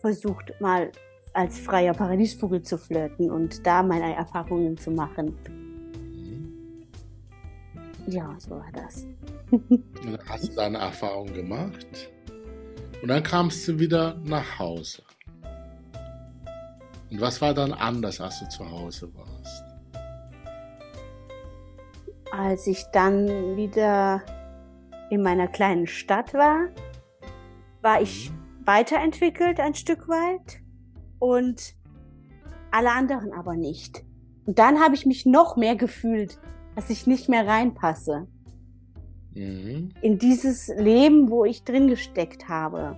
versucht, 0.00 0.52
mal 0.60 0.90
als 1.32 1.58
freier 1.58 1.92
Paradiesvogel 1.92 2.62
zu 2.62 2.78
flirten 2.78 3.30
und 3.30 3.66
da 3.66 3.82
meine 3.82 4.14
Erfahrungen 4.14 4.76
zu 4.76 4.90
machen. 4.90 5.36
Mhm. 6.16 6.86
Ja, 8.06 8.34
so 8.38 8.50
war 8.52 8.70
das. 8.72 9.06
dann 9.50 10.18
hast 10.28 10.48
du 10.48 10.54
deine 10.54 10.78
Erfahrung 10.78 11.32
gemacht 11.32 12.10
und 13.02 13.08
dann 13.08 13.22
kamst 13.22 13.66
du 13.68 13.78
wieder 13.78 14.16
nach 14.24 14.58
Hause. 14.58 15.02
Und 17.10 17.20
was 17.20 17.40
war 17.40 17.54
dann 17.54 17.72
anders, 17.72 18.20
als 18.20 18.40
du 18.40 18.48
zu 18.48 18.70
Hause 18.70 19.08
warst? 19.14 19.64
Als 22.32 22.66
ich 22.66 22.84
dann 22.92 23.56
wieder 23.56 24.22
in 25.10 25.22
meiner 25.22 25.46
kleinen 25.46 25.86
Stadt 25.86 26.34
war, 26.34 26.68
war 27.84 28.02
ich 28.02 28.30
mhm 28.30 28.44
weiterentwickelt 28.64 29.60
ein 29.60 29.74
Stück 29.74 30.08
weit 30.08 30.62
und 31.18 31.74
alle 32.70 32.90
anderen 32.90 33.32
aber 33.32 33.56
nicht. 33.56 34.04
Und 34.46 34.58
dann 34.58 34.80
habe 34.80 34.94
ich 34.94 35.06
mich 35.06 35.26
noch 35.26 35.56
mehr 35.56 35.76
gefühlt, 35.76 36.38
dass 36.74 36.90
ich 36.90 37.06
nicht 37.06 37.28
mehr 37.28 37.46
reinpasse. 37.46 38.26
Mhm. 39.34 39.90
In 40.00 40.18
dieses 40.18 40.68
Leben, 40.68 41.30
wo 41.30 41.44
ich 41.44 41.64
drin 41.64 41.88
gesteckt 41.88 42.48
habe. 42.48 42.96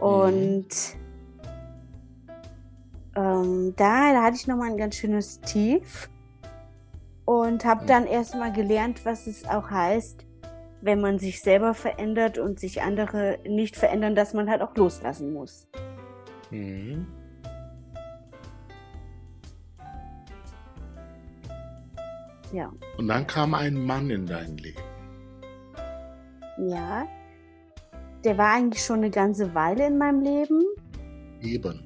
Und 0.00 0.66
mhm. 0.66 0.66
ähm, 3.16 3.74
da, 3.76 4.12
da 4.12 4.22
hatte 4.22 4.36
ich 4.36 4.46
nochmal 4.46 4.70
ein 4.70 4.76
ganz 4.76 4.96
schönes 4.96 5.40
Tief 5.40 6.10
und 7.24 7.64
habe 7.64 7.86
dann 7.86 8.06
erstmal 8.06 8.52
gelernt, 8.52 9.04
was 9.04 9.26
es 9.26 9.44
auch 9.48 9.70
heißt, 9.70 10.26
wenn 10.82 11.00
man 11.00 11.18
sich 11.18 11.40
selber 11.40 11.74
verändert 11.74 12.38
und 12.38 12.58
sich 12.58 12.82
andere 12.82 13.38
nicht 13.48 13.76
verändern, 13.76 14.14
dass 14.14 14.34
man 14.34 14.50
halt 14.50 14.62
auch 14.62 14.76
loslassen 14.76 15.32
muss. 15.32 15.68
Mhm. 16.50 17.06
Ja. 22.52 22.70
Und 22.98 23.08
dann 23.08 23.26
kam 23.26 23.54
ein 23.54 23.74
Mann 23.74 24.10
in 24.10 24.26
dein 24.26 24.56
Leben. 24.58 24.82
Ja. 26.58 27.06
Der 28.24 28.36
war 28.36 28.54
eigentlich 28.54 28.84
schon 28.84 28.98
eine 28.98 29.10
ganze 29.10 29.54
Weile 29.54 29.86
in 29.86 29.98
meinem 29.98 30.20
Leben. 30.20 30.62
Eben. 31.40 31.82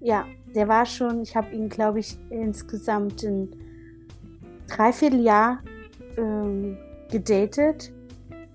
Ja, 0.00 0.26
der 0.54 0.68
war 0.68 0.86
schon, 0.86 1.22
ich 1.22 1.36
habe 1.36 1.54
ihn, 1.54 1.68
glaube 1.68 2.00
ich, 2.00 2.18
insgesamt 2.30 3.22
ein 3.22 3.48
Dreivierteljahr 4.66 5.62
ähm, 6.16 6.76
gedatet 7.10 7.92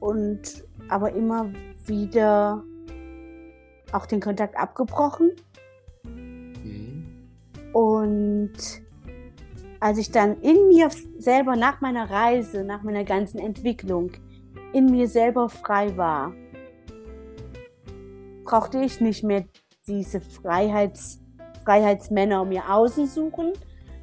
und 0.04 0.66
aber 0.90 1.14
immer 1.14 1.50
wieder 1.86 2.62
auch 3.94 4.06
den 4.06 4.20
Kontakt 4.20 4.58
abgebrochen. 4.58 5.32
Mhm. 6.04 7.06
Und 7.72 8.52
als 9.80 9.98
ich 9.98 10.12
dann 10.12 10.42
in 10.42 10.68
mir 10.68 10.90
selber 11.18 11.56
nach 11.56 11.80
meiner 11.80 12.10
Reise, 12.10 12.66
nach 12.66 12.84
meiner 12.84 13.06
ganzen 13.06 13.40
Entwicklung, 13.40 14.12
in 14.74 14.88
mir 14.88 15.08
selber 15.08 15.48
frei 15.48 15.96
war, 15.96 16.34
brauchte 18.44 18.80
ich 18.84 19.00
nicht 19.00 19.24
mehr 19.24 19.46
diese 19.88 20.20
Freiheits, 20.20 21.22
Freiheitsmänner 21.64 22.44
mir 22.44 22.70
außen 22.70 23.08
suchen, 23.08 23.54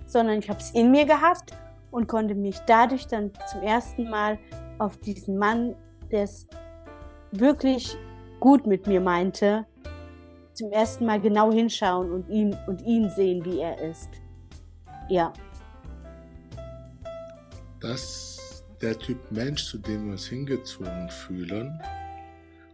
sondern 0.07 0.39
ich 0.39 0.49
habe 0.49 0.61
es 0.61 0.71
in 0.71 0.91
mir 0.93 1.05
gehabt 1.05 1.53
und 1.91 2.09
konnte 2.09 2.35
mich 2.35 2.59
dadurch 2.67 3.07
dann 3.07 3.33
zum 3.51 3.61
ersten 3.61 4.09
Mal 4.09 4.39
auf 4.79 4.97
diesen 4.97 5.37
Mann 5.37 5.75
der 6.11 6.25
es 6.25 6.47
wirklich 7.33 7.97
gut 8.41 8.67
mit 8.67 8.87
mir 8.87 9.01
meinte, 9.01 9.67
zum 10.55 10.73
ersten 10.73 11.07
Mal 11.07 11.21
genau 11.21 11.53
hinschauen 11.53 12.11
und 12.11 12.29
ihn 12.29 12.57
und 12.67 12.83
ihn 12.83 13.09
sehen, 13.11 13.45
wie 13.45 13.61
er 13.61 13.81
ist. 13.81 14.11
Ja. 15.09 15.33
Das 17.81 18.41
der 18.81 18.99
Typ 18.99 19.19
Mensch, 19.31 19.67
zu 19.67 19.79
dem 19.79 20.07
wir 20.07 20.13
uns 20.13 20.27
hingezogen 20.27 21.11
fühlen, 21.11 21.81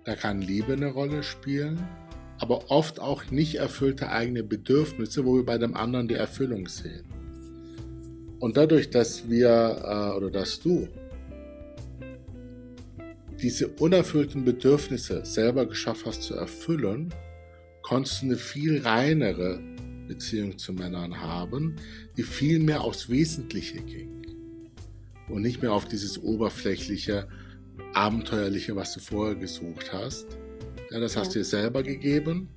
da 0.04 0.14
kann 0.14 0.40
Liebe 0.40 0.74
eine 0.74 0.92
Rolle 0.92 1.22
spielen, 1.22 1.80
aber 2.38 2.70
oft 2.70 3.00
auch 3.00 3.30
nicht 3.30 3.56
erfüllte 3.56 4.10
eigene 4.10 4.44
Bedürfnisse, 4.44 5.24
wo 5.24 5.36
wir 5.36 5.44
bei 5.44 5.58
dem 5.58 5.76
anderen 5.76 6.06
die 6.06 6.14
Erfüllung 6.14 6.68
sehen. 6.68 7.04
Und 8.38 8.56
dadurch, 8.56 8.90
dass 8.90 9.28
wir 9.28 9.48
äh, 9.82 10.16
oder 10.16 10.30
dass 10.30 10.60
du 10.60 10.86
diese 13.46 13.68
unerfüllten 13.68 14.44
Bedürfnisse 14.44 15.24
selber 15.24 15.66
geschafft 15.66 16.04
hast 16.04 16.24
zu 16.24 16.34
erfüllen, 16.34 17.14
konntest 17.82 18.22
du 18.22 18.26
eine 18.26 18.36
viel 18.36 18.82
reinere 18.82 19.60
Beziehung 20.08 20.58
zu 20.58 20.72
Männern 20.72 21.20
haben, 21.20 21.76
die 22.16 22.24
viel 22.24 22.58
mehr 22.58 22.80
aufs 22.80 23.08
Wesentliche 23.08 23.80
ging. 23.82 24.26
Und 25.28 25.42
nicht 25.42 25.62
mehr 25.62 25.72
auf 25.72 25.86
dieses 25.86 26.20
oberflächliche, 26.20 27.28
abenteuerliche, 27.94 28.74
was 28.74 28.94
du 28.94 28.98
vorher 28.98 29.36
gesucht 29.36 29.92
hast. 29.92 30.26
Ja, 30.90 30.98
das 30.98 31.16
hast 31.16 31.36
ja. 31.36 31.40
dir 31.40 31.44
selber 31.44 31.84
gegeben. 31.84 32.48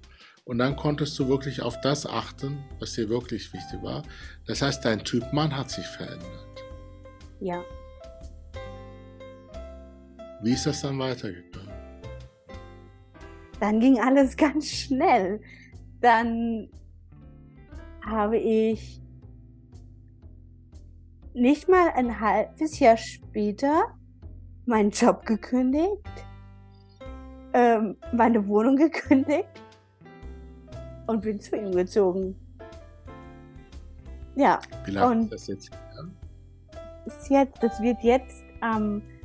Und 0.43 0.58
dann 0.58 0.75
konntest 0.75 1.19
du 1.19 1.28
wirklich 1.28 1.62
auf 1.62 1.80
das 1.82 2.08
achten, 2.08 2.65
was 2.80 2.93
dir 2.93 3.10
wirklich 3.10 3.54
wichtig 3.54 3.84
war. 3.84 4.02
Das 4.47 4.63
heißt, 4.63 4.84
dein 4.84 5.04
Typ 5.04 5.34
Mann 5.34 5.56
hat 5.56 5.69
sich 5.69 5.86
verändert. 5.86 6.63
Ja, 7.39 7.63
wie 10.41 10.54
ist 10.54 10.65
das 10.65 10.82
dann 10.82 10.97
weitergegangen? 10.99 11.69
Dann 13.60 13.80
ging 13.80 13.99
alles 13.99 14.38
ganz 14.38 14.67
schnell. 14.67 15.41
Dann 16.02 16.69
habe 18.06 18.38
ich 18.38 19.02
nicht 21.34 21.67
mal 21.67 21.89
ein 21.95 22.19
halbes 22.19 22.80
Jahr 22.80 22.97
später 22.97 23.86
meinen 24.65 24.91
Job 24.91 25.25
gekündigt, 25.25 26.08
ähm, 27.54 27.95
meine 28.13 28.47
Wohnung 28.47 28.75
gekündigt 28.78 29.47
und 31.08 31.21
bin 31.21 31.39
zu 31.39 31.56
ihm 31.56 31.71
gezogen. 31.71 32.36
Ja. 34.36 34.60
Wie 34.86 34.91
lange 34.91 35.23
ist 35.23 35.34
das 35.34 35.47
jetzt? 35.47 35.71
Ist 37.06 37.30
jetzt, 37.30 37.62
das 37.62 37.82
wird 37.82 38.02
jetzt 38.04 38.43
am 38.62 39.02
ähm, 39.02 39.18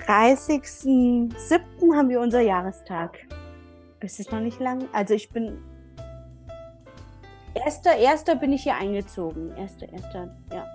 30.07. 0.00 1.96
haben 1.96 2.08
wir 2.08 2.20
unser 2.20 2.40
Jahrestag. 2.40 3.18
Es 4.00 4.18
ist 4.18 4.32
noch 4.32 4.40
nicht 4.40 4.60
lang. 4.60 4.88
Also 4.92 5.14
ich 5.14 5.30
bin. 5.30 5.58
Erster, 7.54 7.96
erster 7.96 8.36
bin 8.36 8.52
ich 8.52 8.64
hier 8.64 8.74
eingezogen. 8.74 9.54
Erster, 9.56 9.90
erster, 9.92 10.36
ja. 10.52 10.66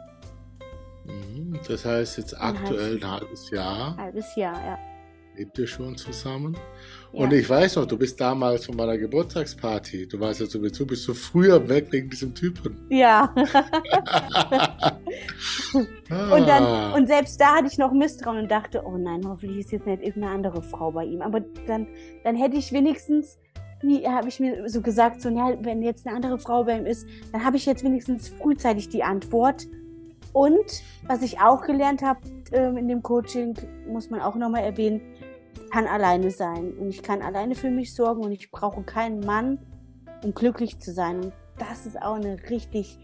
Mhm, 1.06 1.60
das 1.68 1.86
heißt 1.86 2.18
jetzt 2.18 2.40
aktuell 2.40 2.98
ein 2.98 3.12
halbes 3.12 3.50
Jahr. 3.52 3.98
Halbes 3.98 4.36
Jahr, 4.36 4.56
ja 4.66 4.89
lebt 5.40 5.58
ihr 5.58 5.68
schon 5.68 5.96
zusammen? 5.96 6.58
Ja. 7.14 7.22
Und 7.22 7.34
ich 7.34 7.50
weiß 7.50 7.78
noch, 7.78 7.86
du 7.86 7.98
bist 7.98 8.20
damals 8.20 8.66
von 8.66 8.76
meiner 8.76 8.98
Geburtstagsparty. 8.98 10.08
Du 10.08 10.20
warst 10.20 10.42
ja 10.42 10.46
sowieso, 10.46 10.86
bist 10.86 11.08
du 11.08 11.14
früher 11.14 11.68
weg 11.68 11.88
wegen 11.92 12.10
diesem 12.10 12.36
Typen. 12.36 12.86
Ja. 12.90 13.34
ah. 14.74 14.98
und, 16.36 16.48
dann, 16.48 16.94
und 16.94 17.08
selbst 17.08 17.40
da 17.40 17.56
hatte 17.56 17.68
ich 17.68 17.78
noch 17.78 17.94
Misstrauen 17.94 18.38
und 18.40 18.52
dachte, 18.52 18.84
oh 18.86 18.98
nein, 18.98 19.22
hoffentlich 19.26 19.60
ist 19.60 19.72
jetzt 19.72 19.88
nicht 19.88 20.04
irgendeine 20.04 20.36
andere 20.36 20.62
Frau 20.62 20.92
bei 20.92 21.06
ihm. 21.06 21.22
Aber 21.22 21.40
dann, 21.66 21.88
dann 22.24 22.36
hätte 22.36 22.58
ich 22.58 22.72
wenigstens 22.72 23.40
habe 24.06 24.28
ich 24.28 24.42
mir 24.42 24.68
so 24.68 24.82
gesagt, 24.82 25.22
so, 25.22 25.30
ja, 25.30 25.56
wenn 25.62 25.82
jetzt 25.82 26.06
eine 26.06 26.14
andere 26.14 26.38
Frau 26.38 26.66
bei 26.66 26.78
ihm 26.78 26.86
ist, 26.86 27.08
dann 27.32 27.46
habe 27.46 27.56
ich 27.56 27.66
jetzt 27.66 27.82
wenigstens 27.82 28.28
frühzeitig 28.28 28.90
die 28.90 29.04
Antwort. 29.04 29.68
Und 30.34 30.84
was 31.08 31.22
ich 31.22 31.40
auch 31.40 31.66
gelernt 31.66 32.02
habe 32.02 32.20
äh, 32.52 32.78
in 32.78 32.88
dem 32.88 33.02
Coaching, 33.02 33.56
muss 33.88 34.10
man 34.10 34.22
auch 34.22 34.36
nochmal 34.36 34.64
erwähnen, 34.64 35.02
kann 35.70 35.88
alleine 35.88 36.32
sein 36.32 36.74
und 36.74 36.90
ich 36.90 37.04
kann 37.04 37.22
alleine 37.22 37.56
für 37.56 37.70
mich 37.70 37.94
sorgen 37.94 38.24
und 38.24 38.32
ich 38.32 38.52
brauche 38.52 38.84
keinen 38.84 39.20
Mann, 39.22 39.60
um 40.24 40.34
glücklich 40.34 40.80
zu 40.80 40.92
sein. 40.94 41.24
Und 41.24 41.34
das 41.58 41.86
ist 41.86 42.02
auch 42.02 42.16
eine 42.16 42.38
richtig 42.50 42.98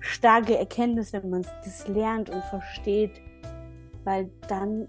starke 0.00 0.58
Erkenntnis, 0.58 1.12
wenn 1.12 1.28
man 1.30 1.46
das 1.64 1.86
lernt 1.88 2.30
und 2.30 2.42
versteht, 2.44 3.20
weil 4.04 4.30
dann 4.48 4.88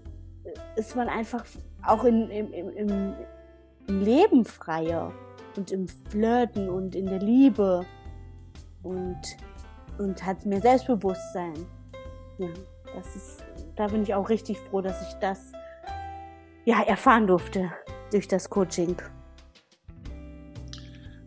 ist 0.76 0.96
man 0.96 1.08
einfach 1.08 1.44
auch 1.86 2.04
in, 2.04 2.30
im, 2.30 2.52
im, 2.52 2.70
im, 2.76 3.14
Leben 3.88 4.44
freier 4.44 5.12
und 5.56 5.72
im 5.72 5.88
Flirten 5.88 6.68
und 6.68 6.94
in 6.94 7.06
der 7.06 7.18
Liebe 7.18 7.84
und, 8.82 9.20
und 9.98 10.24
hat 10.24 10.46
mehr 10.46 10.60
Selbstbewusstsein. 10.60 11.54
Ja, 12.38 12.48
das 12.94 13.16
ist, 13.16 13.44
da 13.74 13.88
bin 13.88 14.02
ich 14.04 14.14
auch 14.14 14.28
richtig 14.28 14.58
froh, 14.58 14.80
dass 14.80 15.02
ich 15.02 15.14
das 15.14 15.52
ja, 16.64 16.82
erfahren 16.82 17.26
durfte 17.26 17.72
durch 18.10 18.28
das 18.28 18.48
Coaching. 18.48 18.96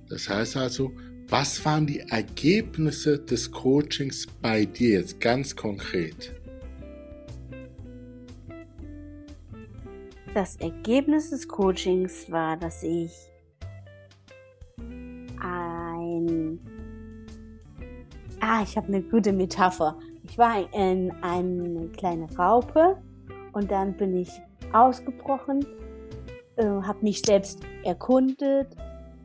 Das 0.10 0.30
heißt 0.30 0.58
also, 0.58 0.92
was 1.28 1.66
waren 1.66 1.88
die 1.88 2.02
Ergebnisse 2.02 3.18
des 3.20 3.52
Coachings 3.52 4.28
bei 4.42 4.66
dir 4.66 5.00
jetzt 5.00 5.20
ganz 5.20 5.56
konkret? 5.56 6.34
Das 10.36 10.58
Ergebnis 10.58 11.32
des 11.32 11.48
Coachings 11.48 12.30
war, 12.30 12.58
dass 12.58 12.84
ich 12.84 13.12
ein... 15.42 16.60
Ah, 18.42 18.62
ich 18.62 18.78
habe 18.78 18.88
eine 18.88 19.02
gute 19.02 19.34
Metapher. 19.34 19.98
Ich 20.24 20.38
war 20.38 20.68
ein, 20.74 21.12
eine 21.22 21.88
kleine 21.98 22.32
Raupe 22.38 23.02
und 23.54 23.72
dann 23.72 23.96
bin 23.98 24.16
ich 24.16 24.30
ausgebrochen, 24.76 25.66
äh, 26.56 26.66
habe 26.66 27.00
mich 27.02 27.22
selbst 27.22 27.62
erkundet, 27.84 28.76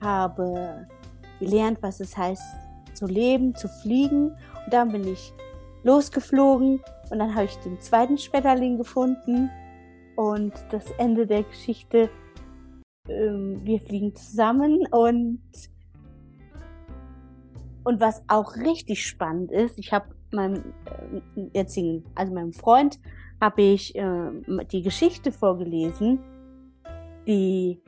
habe 0.01 0.87
gelernt, 1.39 1.79
was 1.83 2.01
es 2.01 2.17
heißt 2.17 2.43
zu 2.95 3.07
leben, 3.07 3.55
zu 3.55 3.69
fliegen. 3.69 4.31
Und 4.65 4.73
dann 4.73 4.93
bin 4.93 5.07
ich 5.07 5.33
losgeflogen 5.83 6.81
und 7.11 7.19
dann 7.19 7.35
habe 7.35 7.47
ich 7.47 7.57
den 7.59 7.81
zweiten 7.81 8.19
Schmetterling 8.19 8.77
gefunden. 8.77 9.51
Und 10.17 10.53
das 10.71 10.85
Ende 10.99 11.27
der 11.27 11.45
Geschichte 11.45 12.11
ähm, 13.11 13.61
wir 13.65 13.81
fliegen 13.81 14.15
zusammen 14.15 14.87
und 14.91 15.41
und 17.83 17.99
was 17.99 18.23
auch 18.29 18.57
richtig 18.57 19.07
spannend 19.07 19.51
ist, 19.51 19.79
ich 19.79 19.93
habe 19.93 20.15
meinem 20.33 20.75
äh, 21.35 21.41
jetzigen, 21.55 22.05
also 22.15 22.33
meinem 22.33 22.53
Freund, 22.53 23.01
habe 23.41 23.63
ich 23.63 23.97
äh, 23.97 24.31
die 24.71 24.83
Geschichte 24.83 25.33
vorgelesen, 25.33 26.21
die 27.27 27.81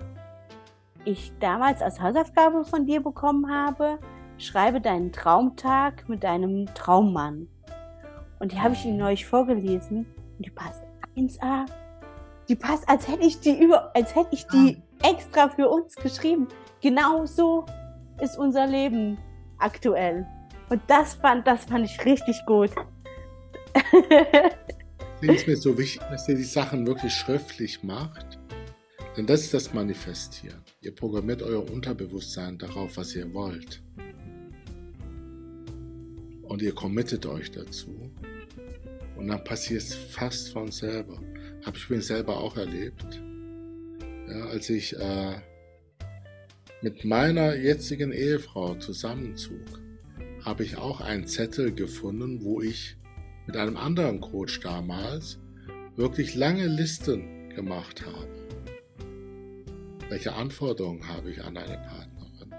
ich 1.05 1.33
damals 1.41 1.83
als 1.83 2.01
Hausaufgabe 2.01 2.65
von 2.65 2.87
dir 2.87 3.03
bekommen 3.03 3.53
habe. 3.53 3.99
Schreibe 4.39 4.81
deinen 4.81 5.13
Traumtag 5.13 6.09
mit 6.09 6.25
deinem 6.25 6.67
Traummann. 6.75 7.49
Und 8.41 8.53
die 8.53 8.61
habe 8.61 8.75
ich 8.75 8.85
ihm 8.85 8.97
neulich 8.97 9.27
vorgelesen 9.27 10.07
und 10.37 10.47
die 10.47 10.51
passt 10.51 10.83
1A. 11.17 11.67
Die 12.49 12.57
passt, 12.57 12.89
als 12.89 13.07
hätte 13.07 13.25
ich 13.25 13.41
die 13.41 13.57
über, 13.63 13.95
als 13.95 14.15
hätte 14.17 14.31
ich 14.33 14.47
die 14.49 14.83
extra 15.03 15.49
für 15.49 15.69
uns 15.69 15.95
geschrieben. 15.95 16.49
Genau 16.81 17.25
so 17.25 17.67
ist 18.21 18.39
unser 18.39 18.67
Leben 18.67 19.19
aktuell. 19.59 20.27
Und 20.71 20.83
das 20.89 21.15
fand, 21.15 21.47
das 21.47 21.67
fand 21.67 21.85
ich 21.85 22.05
richtig 22.05 22.45
gut. 22.47 22.71
Finde 25.23 25.37
es 25.37 25.47
mir 25.47 25.57
so 25.57 25.79
wichtig, 25.79 26.03
dass 26.11 26.29
ihr 26.29 26.35
die 26.35 26.43
Sachen 26.43 26.85
wirklich 26.85 27.13
schriftlich 27.13 27.85
macht. 27.85 28.41
Denn 29.17 29.25
das 29.25 29.43
ist 29.43 29.55
das 29.55 29.73
Manifestieren. 29.73 30.61
Ihr 30.81 30.93
programmiert 30.93 31.43
euer 31.43 31.71
Unterbewusstsein 31.71 32.59
darauf, 32.59 32.97
was 32.97 33.15
ihr 33.15 33.33
wollt. 33.33 33.81
Und 36.43 36.61
ihr 36.61 36.75
committet 36.75 37.25
euch 37.27 37.53
dazu. 37.53 38.11
Und 39.17 39.29
dann 39.29 39.45
passiert 39.45 39.83
es 39.83 39.95
fast 39.95 40.49
von 40.49 40.73
selber. 40.73 41.23
Habe 41.65 41.79
ich 41.79 41.89
mir 41.89 42.03
selber 42.03 42.39
auch 42.39 42.57
erlebt. 42.57 43.23
Ja, 44.29 44.47
als 44.47 44.69
ich 44.71 44.99
äh, 44.99 45.37
mit 46.81 47.05
meiner 47.05 47.55
jetzigen 47.55 48.11
Ehefrau 48.11 48.75
zusammenzog, 48.75 49.81
habe 50.45 50.65
ich 50.65 50.79
auch 50.79 51.01
einen 51.01 51.29
Zettel 51.29 51.73
gefunden, 51.73 52.43
wo 52.43 52.61
ich 52.61 52.97
mit 53.47 53.57
einem 53.57 53.77
anderen 53.77 54.21
Coach 54.21 54.61
damals 54.61 55.39
wirklich 55.97 56.35
lange 56.35 56.67
Listen 56.67 57.51
gemacht 57.51 58.05
habe. 58.07 58.29
Welche 60.09 60.33
Anforderungen 60.35 61.07
habe 61.09 61.31
ich 61.31 61.43
an 61.43 61.57
eine 61.57 61.79
Partnerin? 61.79 62.55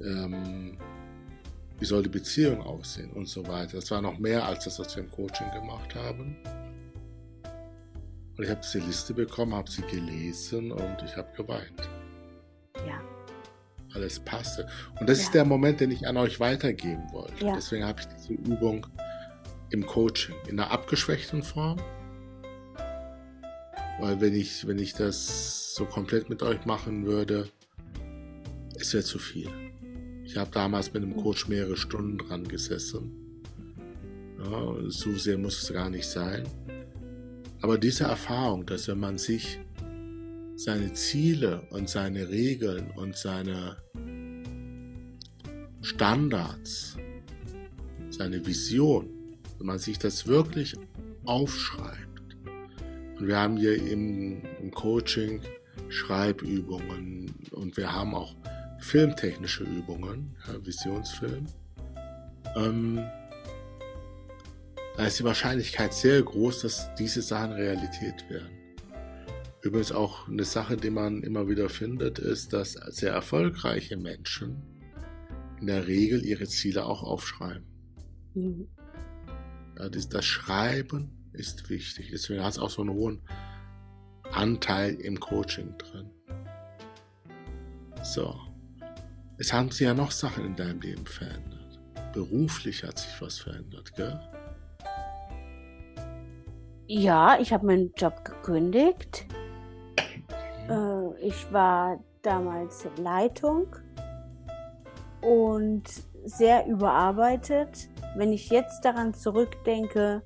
Ähm, 0.00 0.78
wie 1.80 1.86
soll 1.86 2.02
die 2.02 2.10
Beziehung 2.10 2.60
aussehen 2.62 3.10
und 3.12 3.26
so 3.26 3.46
weiter. 3.46 3.76
Das 3.76 3.90
war 3.90 4.02
noch 4.02 4.18
mehr 4.18 4.44
als 4.44 4.64
das, 4.64 4.78
was 4.78 4.94
wir 4.96 5.02
im 5.02 5.10
Coaching 5.10 5.50
gemacht 5.52 5.94
haben. 5.94 6.36
Und 8.36 8.44
ich 8.44 8.50
habe 8.50 8.60
diese 8.62 8.78
Liste 8.78 9.14
bekommen, 9.14 9.54
habe 9.54 9.70
sie 9.70 9.82
gelesen 9.82 10.72
und 10.72 10.96
ich 11.04 11.16
habe 11.16 11.28
geweint. 11.36 11.88
Ja. 12.86 13.00
Alles 13.94 14.20
passte. 14.20 14.68
Und 15.00 15.08
das 15.08 15.18
ja. 15.18 15.24
ist 15.24 15.34
der 15.34 15.44
Moment, 15.44 15.80
den 15.80 15.90
ich 15.90 16.06
an 16.06 16.16
euch 16.18 16.38
weitergeben 16.38 17.10
wollte. 17.12 17.44
Ja. 17.44 17.54
Deswegen 17.54 17.84
habe 17.84 18.00
ich 18.00 18.06
diese 18.06 18.34
Übung 18.34 18.86
im 19.70 19.86
Coaching 19.86 20.34
in 20.48 20.58
einer 20.58 20.70
abgeschwächten 20.70 21.42
Form. 21.42 21.78
Weil 24.00 24.20
wenn 24.20 24.34
ich, 24.34 24.66
wenn 24.66 24.78
ich 24.78 24.94
das 24.94 25.74
so 25.74 25.84
komplett 25.84 26.30
mit 26.30 26.42
euch 26.42 26.64
machen 26.64 27.06
würde, 27.06 27.48
es 28.74 28.94
wäre 28.94 29.04
zu 29.04 29.18
viel. 29.18 29.50
Ich 30.24 30.36
habe 30.36 30.50
damals 30.50 30.92
mit 30.92 31.02
einem 31.02 31.16
Coach 31.16 31.48
mehrere 31.48 31.76
Stunden 31.76 32.18
dran 32.18 32.46
gesessen. 32.46 33.44
Ja, 34.38 34.74
so 34.88 35.14
sehr 35.16 35.36
muss 35.36 35.62
es 35.62 35.72
gar 35.72 35.90
nicht 35.90 36.06
sein. 36.06 36.44
Aber 37.60 37.76
diese 37.76 38.04
Erfahrung, 38.04 38.64
dass 38.64 38.88
wenn 38.88 39.00
man 39.00 39.18
sich 39.18 39.60
seine 40.56 40.92
Ziele 40.94 41.66
und 41.70 41.88
seine 41.88 42.28
Regeln 42.28 42.90
und 42.96 43.16
seine 43.16 43.76
Standards, 45.82 46.96
seine 48.10 48.44
Vision, 48.46 49.19
wenn 49.60 49.66
man 49.66 49.78
sich 49.78 49.98
das 49.98 50.26
wirklich 50.26 50.74
aufschreibt. 51.26 52.36
Und 53.18 53.26
wir 53.26 53.36
haben 53.36 53.58
hier 53.58 53.76
im, 53.76 54.42
im 54.60 54.70
Coaching 54.70 55.42
Schreibübungen 55.90 57.34
und 57.50 57.76
wir 57.76 57.92
haben 57.92 58.14
auch 58.14 58.34
filmtechnische 58.78 59.64
Übungen, 59.64 60.34
ja, 60.48 60.64
Visionsfilm. 60.64 61.46
Ähm, 62.56 63.04
da 64.96 65.06
ist 65.06 65.18
die 65.18 65.24
Wahrscheinlichkeit 65.24 65.92
sehr 65.92 66.22
groß, 66.22 66.62
dass 66.62 66.94
diese 66.94 67.20
Sachen 67.20 67.52
Realität 67.52 68.28
werden. 68.30 68.50
Übrigens 69.62 69.92
auch 69.92 70.26
eine 70.26 70.44
Sache, 70.44 70.78
die 70.78 70.90
man 70.90 71.22
immer 71.22 71.48
wieder 71.48 71.68
findet, 71.68 72.18
ist, 72.18 72.54
dass 72.54 72.72
sehr 72.72 73.12
erfolgreiche 73.12 73.98
Menschen 73.98 74.62
in 75.60 75.66
der 75.66 75.86
Regel 75.86 76.24
ihre 76.24 76.46
Ziele 76.46 76.86
auch 76.86 77.02
aufschreiben. 77.02 77.66
Mhm. 78.34 78.68
Das, 79.88 80.24
Schreiben 80.24 81.30
ist 81.32 81.70
wichtig. 81.70 82.10
Deswegen 82.12 82.42
hat 82.42 82.52
es 82.52 82.58
auch 82.58 82.70
so 82.70 82.82
einen 82.82 82.90
hohen 82.90 83.22
Anteil 84.32 84.94
im 84.94 85.18
Coaching 85.18 85.76
drin. 85.78 86.10
So. 88.02 88.34
Es 89.38 89.52
haben 89.52 89.70
sich 89.70 89.86
ja 89.86 89.94
noch 89.94 90.10
Sachen 90.10 90.44
in 90.44 90.56
deinem 90.56 90.80
Leben 90.80 91.06
verändert. 91.06 91.80
Beruflich 92.12 92.84
hat 92.84 92.98
sich 92.98 93.22
was 93.22 93.38
verändert, 93.38 93.94
gell? 93.94 94.20
Ja, 96.86 97.38
ich 97.40 97.52
habe 97.52 97.66
meinen 97.66 97.92
Job 97.96 98.24
gekündigt. 98.24 99.26
Äh, 100.68 101.26
ich 101.26 101.52
war 101.52 102.02
damals 102.22 102.86
Leitung 102.98 103.66
und 105.22 105.84
sehr 106.24 106.66
überarbeitet. 106.66 107.88
Wenn 108.16 108.32
ich 108.32 108.50
jetzt 108.50 108.84
daran 108.84 109.14
zurückdenke, 109.14 110.22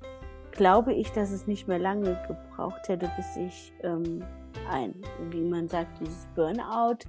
glaube 0.51 0.93
ich, 0.93 1.11
dass 1.11 1.31
es 1.31 1.47
nicht 1.47 1.67
mehr 1.67 1.79
lange 1.79 2.17
gebraucht 2.27 2.87
hätte, 2.87 3.11
bis 3.15 3.35
ich 3.37 3.73
ähm, 3.83 4.23
ein, 4.69 4.95
wie 5.29 5.41
man 5.41 5.67
sagt, 5.67 5.99
dieses 5.99 6.27
Burnout 6.35 6.99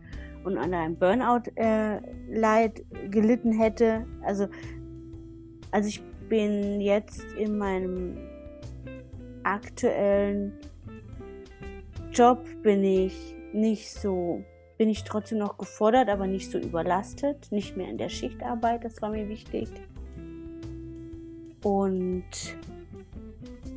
und 0.44 0.59
an 0.59 0.75
einem 0.75 0.96
Burnout 0.96 1.51
äh, 1.57 2.01
gelitten 3.11 3.53
hätte. 3.53 4.07
Also, 4.22 4.49
also 5.70 5.88
ich 5.88 6.03
bin 6.29 6.81
jetzt 6.81 7.25
in 7.35 7.57
meinem 7.57 8.16
aktuellen 9.42 10.53
Job 12.12 12.44
bin 12.62 12.83
ich 12.83 13.37
nicht 13.53 13.92
so, 13.92 14.42
bin 14.79 14.89
ich 14.89 15.05
trotzdem 15.05 15.39
noch 15.39 15.59
gefordert, 15.59 16.09
aber 16.09 16.27
nicht 16.27 16.51
so 16.51 16.59
überlastet, 16.59 17.51
nicht 17.51 17.77
mehr 17.77 17.89
in 17.89 17.99
der 17.99 18.09
Schichtarbeit, 18.09 18.85
das 18.85 19.01
war 19.01 19.11
mir 19.11 19.29
wichtig. 19.29 19.69
Und 21.62 22.25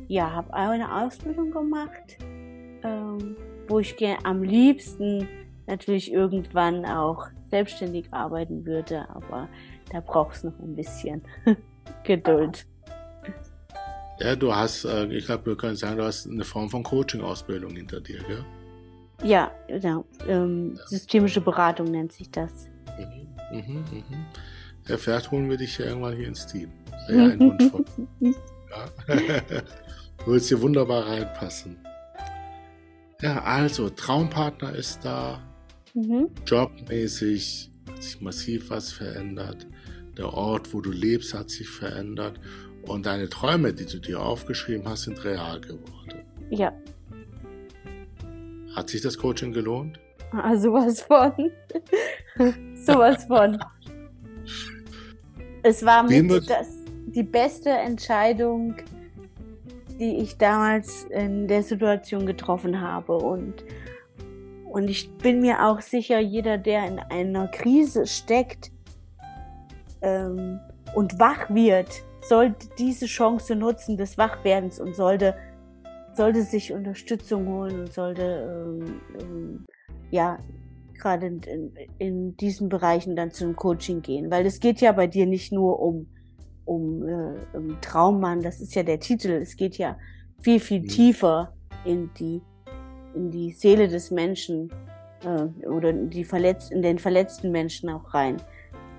ja, 0.08 0.32
habe 0.32 0.52
eine 0.54 1.02
Ausbildung 1.02 1.50
gemacht, 1.50 2.18
ähm, 2.82 3.36
wo 3.68 3.78
ich 3.78 3.96
am 4.24 4.42
liebsten 4.42 5.28
natürlich 5.66 6.12
irgendwann 6.12 6.84
auch 6.84 7.28
selbstständig 7.50 8.12
arbeiten 8.12 8.64
würde, 8.66 9.08
aber 9.08 9.48
da 9.90 10.00
braucht 10.00 10.36
es 10.36 10.44
noch 10.44 10.58
ein 10.58 10.76
bisschen 10.76 11.22
Geduld. 12.04 12.66
Ja, 14.20 14.36
du 14.36 14.54
hast, 14.54 14.84
äh, 14.84 15.06
ich 15.06 15.26
glaube, 15.26 15.46
wir 15.46 15.56
können 15.56 15.76
sagen, 15.76 15.96
du 15.96 16.04
hast 16.04 16.26
eine 16.26 16.44
Form 16.44 16.68
von 16.68 16.82
Coaching-Ausbildung 16.82 17.74
hinter 17.74 18.00
dir, 18.00 18.18
gell? 18.24 18.44
Ja, 19.22 19.50
ja, 19.68 20.02
ähm, 20.26 20.78
systemische 20.86 21.40
Beratung 21.40 21.90
nennt 21.90 22.12
sich 22.12 22.30
das. 22.30 22.68
Mhm, 22.98 23.58
mhm, 23.58 23.84
mhm. 23.90 24.26
Ja, 24.88 24.96
vielleicht 24.96 25.30
holen 25.30 25.48
wir 25.48 25.56
dich 25.56 25.78
ja 25.78 25.86
irgendwann 25.86 26.16
hier 26.16 26.28
ins 26.28 26.46
Team. 26.46 26.70
Ja, 27.08 27.24
ein 27.30 27.40
Wunsch 27.40 27.70
von. 27.70 27.84
ja. 28.20 28.34
du 30.18 30.26
würdest 30.26 30.48
hier 30.48 30.60
wunderbar 30.60 31.06
reinpassen. 31.06 31.78
Ja, 33.20 33.42
also, 33.42 33.90
Traumpartner 33.90 34.74
ist 34.74 35.04
da. 35.04 35.40
Mhm. 35.94 36.30
Jobmäßig 36.46 37.70
hat 37.88 38.02
sich 38.02 38.20
massiv 38.20 38.70
was 38.70 38.92
verändert. 38.92 39.66
Der 40.16 40.32
Ort, 40.32 40.72
wo 40.72 40.80
du 40.80 40.90
lebst, 40.90 41.34
hat 41.34 41.50
sich 41.50 41.68
verändert. 41.68 42.40
Und 42.82 43.06
deine 43.06 43.28
Träume, 43.28 43.74
die 43.74 43.84
du 43.84 43.98
dir 43.98 44.20
aufgeschrieben 44.20 44.88
hast, 44.88 45.02
sind 45.02 45.22
real 45.24 45.60
geworden. 45.60 46.24
Ja. 46.50 46.72
Hat 48.74 48.88
sich 48.88 49.00
das 49.00 49.18
Coaching 49.18 49.52
gelohnt? 49.52 49.98
Ah, 50.32 50.56
sowas 50.56 51.02
von. 51.02 51.32
sowas 52.74 53.24
von. 53.24 53.58
Es 55.62 55.84
war 55.84 56.04
mit 56.04 56.48
das, 56.48 56.68
die 57.06 57.22
beste 57.22 57.70
Entscheidung, 57.70 58.76
die 59.98 60.18
ich 60.18 60.38
damals 60.38 61.04
in 61.04 61.48
der 61.48 61.62
Situation 61.62 62.26
getroffen 62.26 62.80
habe. 62.80 63.16
Und, 63.16 63.64
und 64.70 64.88
ich 64.88 65.12
bin 65.18 65.40
mir 65.40 65.66
auch 65.66 65.80
sicher, 65.80 66.20
jeder, 66.20 66.56
der 66.56 66.86
in 66.86 66.98
einer 66.98 67.48
Krise 67.48 68.06
steckt 68.06 68.70
ähm, 70.00 70.60
und 70.94 71.18
wach 71.18 71.50
wird, 71.50 71.88
sollte 72.22 72.68
diese 72.78 73.06
Chance 73.06 73.56
nutzen 73.56 73.96
des 73.96 74.16
Wachwerdens 74.16 74.78
und 74.78 74.94
sollte, 74.94 75.34
sollte 76.20 76.42
sich 76.42 76.70
Unterstützung 76.70 77.48
holen 77.48 77.80
und 77.80 77.92
sollte 77.94 78.22
ähm, 78.22 79.00
ähm, 79.18 79.66
ja, 80.10 80.38
gerade 80.98 81.28
in, 81.28 81.40
in, 81.44 81.72
in, 81.98 82.36
diesen 82.36 82.68
Bereichen 82.68 83.16
dann 83.16 83.30
zum 83.30 83.56
Coaching 83.56 84.02
gehen, 84.02 84.30
weil 84.30 84.44
es 84.44 84.60
geht 84.60 84.82
ja 84.82 84.92
bei 84.92 85.06
dir 85.06 85.24
nicht 85.24 85.50
nur 85.50 85.80
um, 85.80 86.08
um, 86.66 87.08
äh, 87.08 87.56
um 87.56 87.80
Traummann, 87.80 88.42
das 88.42 88.60
ist 88.60 88.74
ja 88.74 88.82
der 88.82 89.00
Titel, 89.00 89.30
es 89.30 89.56
geht 89.56 89.78
ja 89.78 89.96
viel, 90.42 90.60
viel 90.60 90.82
mhm. 90.82 90.88
tiefer 90.88 91.54
in 91.86 92.10
die, 92.18 92.42
in 93.14 93.30
die 93.30 93.52
Seele 93.52 93.88
des 93.88 94.10
Menschen 94.10 94.70
äh, 95.24 95.66
oder 95.66 95.90
die 95.94 96.24
verletzt, 96.24 96.70
in 96.70 96.82
den 96.82 96.98
verletzten 96.98 97.50
Menschen 97.50 97.88
auch 97.88 98.12
rein. 98.12 98.36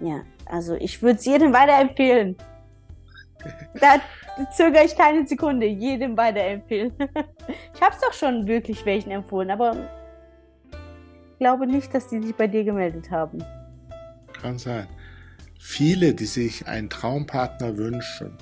Ja, 0.02 0.24
also 0.48 0.74
ich 0.74 1.04
würde 1.04 1.20
es 1.20 1.26
jedem 1.26 1.54
weiterempfehlen. 1.54 2.36
Da 3.80 4.02
zögere 4.56 4.86
ich 4.86 4.96
keine 4.96 5.28
Sekunde, 5.28 5.66
jedem 5.66 6.18
weiterempfehlen. 6.18 6.94
Ich 7.74 7.82
habe 7.82 7.96
es 7.96 8.02
doch 8.02 8.14
schon 8.14 8.48
wirklich 8.48 8.86
welchen 8.86 9.12
empfohlen, 9.12 9.50
aber 9.50 9.76
glaube 11.40 11.66
nicht, 11.66 11.94
dass 11.94 12.08
die 12.08 12.22
sich 12.22 12.36
bei 12.36 12.46
dir 12.48 12.64
gemeldet 12.64 13.10
haben. 13.10 13.44
Kann 14.32 14.60
sein. 14.60 14.88
Viele, 15.60 16.14
die 16.14 16.28
sich 16.28 16.68
einen 16.68 16.90
Traumpartner 16.90 17.78
wünschen, 17.78 18.38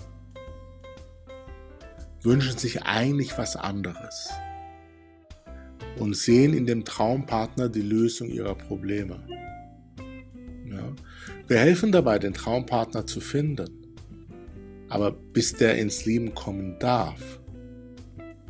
wünschen 2.21 2.57
sich 2.57 2.83
eigentlich 2.83 3.37
was 3.37 3.55
anderes 3.55 4.29
und 5.97 6.15
sehen 6.15 6.53
in 6.53 6.65
dem 6.65 6.83
Traumpartner 6.83 7.69
die 7.69 7.81
Lösung 7.81 8.29
ihrer 8.29 8.55
Probleme. 8.55 9.25
Ja. 10.65 10.93
Wir 11.47 11.57
helfen 11.57 11.91
dabei, 11.91 12.19
den 12.19 12.33
Traumpartner 12.33 13.05
zu 13.05 13.21
finden. 13.21 13.78
Aber 14.89 15.11
bis 15.11 15.53
der 15.53 15.77
ins 15.77 16.05
Leben 16.05 16.33
kommen 16.33 16.77
darf, 16.79 17.39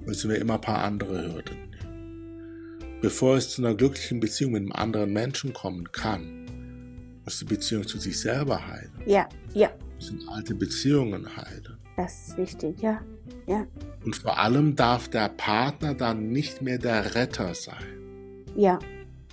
müssen 0.05 0.29
wir 0.29 0.39
immer 0.39 0.55
ein 0.55 0.61
paar 0.61 0.83
andere 0.83 1.33
Hürden 1.33 1.69
nehmen. 1.69 2.99
Bevor 3.01 3.35
es 3.35 3.49
zu 3.49 3.61
einer 3.61 3.75
glücklichen 3.75 4.19
Beziehung 4.19 4.53
mit 4.53 4.61
einem 4.61 4.71
anderen 4.71 5.13
Menschen 5.13 5.53
kommen 5.53 5.91
kann, 5.91 7.21
muss 7.23 7.39
die 7.39 7.45
Beziehung 7.45 7.85
zu 7.85 7.99
sich 7.99 8.19
selber 8.19 8.65
heilen. 8.67 8.91
Ja, 9.05 9.27
ja. 9.53 9.69
Müssen 9.95 10.27
alte 10.29 10.55
Beziehungen 10.55 11.27
heilen. 11.35 11.77
Das 11.95 12.29
ist 12.29 12.37
wichtig, 12.37 12.81
ja, 12.81 13.01
ja. 13.45 13.67
Und 14.05 14.15
vor 14.15 14.37
allem 14.39 14.75
darf 14.75 15.09
der 15.09 15.29
Partner 15.29 15.93
dann 15.93 16.29
nicht 16.29 16.61
mehr 16.61 16.77
der 16.77 17.15
Retter 17.15 17.53
sein. 17.53 18.45
Ja, 18.55 18.79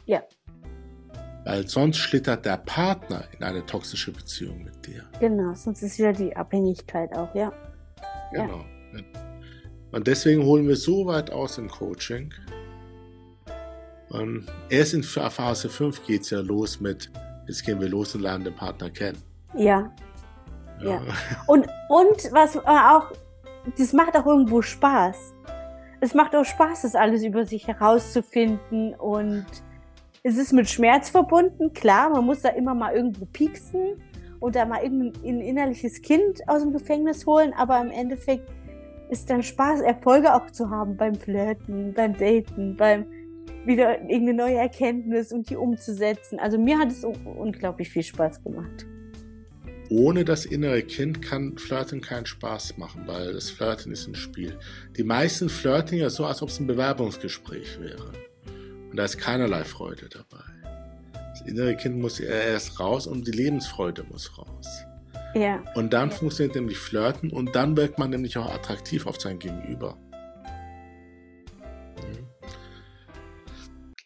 ja. 0.05 0.23
Weil 1.47 1.69
sonst 1.69 1.99
schlittert 1.99 2.45
der 2.45 2.57
Partner 2.57 3.23
in 3.39 3.45
eine 3.45 3.65
toxische 3.65 4.11
Beziehung 4.11 4.65
mit 4.65 4.85
dir. 4.85 5.05
Genau, 5.21 5.55
sonst 5.55 5.81
ist 5.81 5.97
wieder 5.97 6.13
die 6.13 6.35
Abhängigkeit 6.35 7.17
auch, 7.17 7.33
ja. 7.37 7.53
Genau. 8.33 8.65
Ja. 8.93 9.01
Und 9.93 10.09
deswegen 10.09 10.43
holen 10.43 10.67
wir 10.67 10.75
so 10.75 11.07
weit 11.07 11.31
aus 11.31 11.57
im 11.59 11.71
Coaching. 11.71 12.35
Und 14.09 14.47
erst 14.71 14.95
in 14.95 15.05
Phase 15.05 15.69
5 15.69 16.05
geht 16.05 16.23
es 16.23 16.31
ja 16.31 16.41
los 16.41 16.81
mit, 16.81 17.13
jetzt 17.47 17.65
gehen 17.65 17.81
wir 17.81 17.89
los 17.89 18.17
und 18.17 18.23
lernen 18.23 18.43
den 18.43 18.55
Partner 18.57 18.91
kennen. 18.91 19.23
Ja. 19.55 19.95
Ja. 20.81 20.95
ja. 20.95 21.03
Und, 21.47 21.69
und 21.89 22.33
was 22.33 22.57
auch, 22.57 23.13
das 23.79 23.93
macht 23.93 24.17
auch 24.17 24.27
irgendwo 24.27 24.63
Spaß. 24.63 25.35
Es 26.01 26.13
macht 26.13 26.35
auch 26.35 26.45
Spaß, 26.45 26.83
das 26.83 26.97
alles 26.97 27.23
über 27.23 27.47
sich 27.47 27.69
herauszufinden 27.69 28.97
und 28.97 29.47
es 30.27 30.37
ist 30.39 30.53
mit 30.53 30.69
Schmerz 30.69 31.09
verbunden, 31.09 31.73
klar, 31.73 32.11
man 32.11 32.25
muss 32.25 32.41
da 32.41 32.49
immer 32.49 32.75
mal 32.75 32.93
irgendwo 32.93 33.27
pieksen 33.27 34.03
und 34.41 34.57
da 34.57 34.65
mal 34.65 34.83
irgendein 34.83 35.41
innerliches 35.41 36.03
Kind 36.03 36.41
aus 36.49 36.63
dem 36.63 36.73
Gefängnis 36.73 37.25
holen, 37.27 37.53
aber 37.57 37.81
im 37.81 37.93
Endeffekt 37.93 38.51
ist 39.09 39.31
dann 39.31 39.45
Spaß, 39.45 39.83
Erfolge 39.83 40.35
auch 40.35 40.51
zu 40.51 40.69
haben 40.69 40.97
beim 40.97 41.15
Flirten, 41.15 41.95
beim 41.95 42.17
Daten, 42.17 42.77
beim 42.77 43.07
wieder 43.67 44.01
irgendeine 44.01 44.35
neue 44.35 44.57
Erkenntnis 44.57 45.31
und 45.31 45.49
die 45.49 45.55
umzusetzen. 45.55 46.41
Also 46.41 46.59
mir 46.59 46.77
hat 46.77 46.91
es 46.91 47.05
unglaublich 47.05 47.89
viel 47.89 48.03
Spaß 48.03 48.43
gemacht. 48.43 48.85
Ohne 49.91 50.25
das 50.25 50.45
innere 50.45 50.83
Kind 50.83 51.23
kann 51.23 51.57
Flirten 51.57 52.01
keinen 52.01 52.27
Spaß 52.27 52.79
machen, 52.79 53.03
weil 53.07 53.33
das 53.33 53.51
Flirten 53.51 53.93
ist 53.93 54.09
ein 54.09 54.17
Spiel. 54.17 54.59
Die 54.97 55.05
meisten 55.05 55.49
flirten 55.49 55.99
ja 55.99 56.11
so, 56.11 56.25
als 56.27 56.43
ob 56.43 56.49
es 56.49 56.59
ein 56.59 56.67
Bewerbungsgespräch 56.67 57.79
wäre. 57.81 58.13
Und 58.97 59.01
da 59.01 59.05
ist 59.05 59.19
keinerlei 59.19 59.63
Freude 59.63 60.09
dabei. 60.09 60.43
Das 61.13 61.43
innere 61.43 61.77
Kind 61.77 61.99
muss 61.99 62.19
erst 62.19 62.81
raus 62.81 63.07
und 63.07 63.27
die 63.27 63.31
Lebensfreude 63.31 64.05
muss 64.05 64.39
raus. 64.39 64.87
Ja. 65.35 65.63
Und 65.75 65.93
dann 65.93 66.11
funktioniert 66.11 66.55
nämlich 66.57 66.79
Flirten 66.79 67.29
und 67.31 67.55
dann 67.55 67.77
wirkt 67.77 67.99
man 67.99 68.09
nämlich 68.09 68.39
auch 68.39 68.51
attraktiv 68.51 69.07
auf 69.07 69.21
sein 69.21 69.39
Gegenüber. 69.39 69.99
Mhm. 71.99 72.27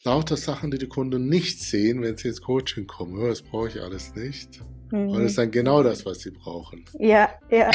Lauter 0.03 0.37
Sachen, 0.37 0.73
die 0.73 0.79
die 0.79 0.89
Kunden 0.89 1.29
nicht 1.29 1.61
sehen, 1.63 2.03
wenn 2.03 2.17
sie 2.17 2.27
ins 2.27 2.43
Coaching 2.43 2.89
kommen. 2.89 3.29
Das 3.29 3.43
brauche 3.43 3.69
ich 3.69 3.81
alles 3.81 4.17
nicht. 4.17 4.61
Mhm. 4.91 5.11
Und 5.11 5.21
das 5.21 5.31
ist 5.31 5.39
dann 5.39 5.53
genau 5.53 5.85
das, 5.85 6.05
was 6.05 6.19
sie 6.19 6.33
brauchen. 6.33 6.85
Ja, 6.99 7.31
ja. 7.49 7.71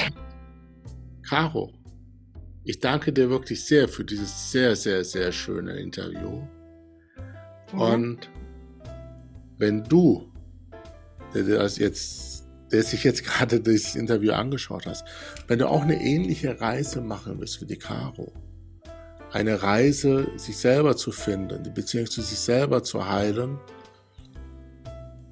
Caro, 1.22 1.72
ich 2.66 2.82
danke 2.82 3.14
dir 3.14 3.30
wirklich 3.30 3.64
sehr 3.64 3.88
für 3.88 4.04
dieses 4.04 4.52
sehr, 4.52 4.76
sehr, 4.76 5.06
sehr 5.06 5.32
schöne 5.32 5.78
Interview. 5.80 6.46
Mhm. 7.74 7.82
Und 7.82 8.30
wenn 9.58 9.84
du, 9.84 10.32
der, 11.34 11.44
das 11.44 11.78
jetzt, 11.78 12.46
der 12.72 12.84
sich 12.84 13.04
jetzt 13.04 13.24
gerade 13.26 13.60
das 13.60 13.96
Interview 13.96 14.34
angeschaut 14.34 14.86
hast, 14.86 15.06
wenn 15.48 15.60
du 15.60 15.68
auch 15.68 15.82
eine 15.82 16.02
ähnliche 16.02 16.60
Reise 16.60 17.02
machen 17.02 17.40
willst 17.40 17.62
wie 17.62 17.66
die 17.66 17.78
Caro, 17.78 18.34
eine 19.32 19.62
Reise, 19.62 20.28
sich 20.38 20.58
selber 20.58 20.96
zu 20.96 21.12
finden, 21.12 21.64
die 21.64 21.70
Beziehung 21.70 22.06
zu 22.06 22.22
sich 22.22 22.40
selber 22.40 22.84
zu 22.84 23.10
heilen, 23.10 23.60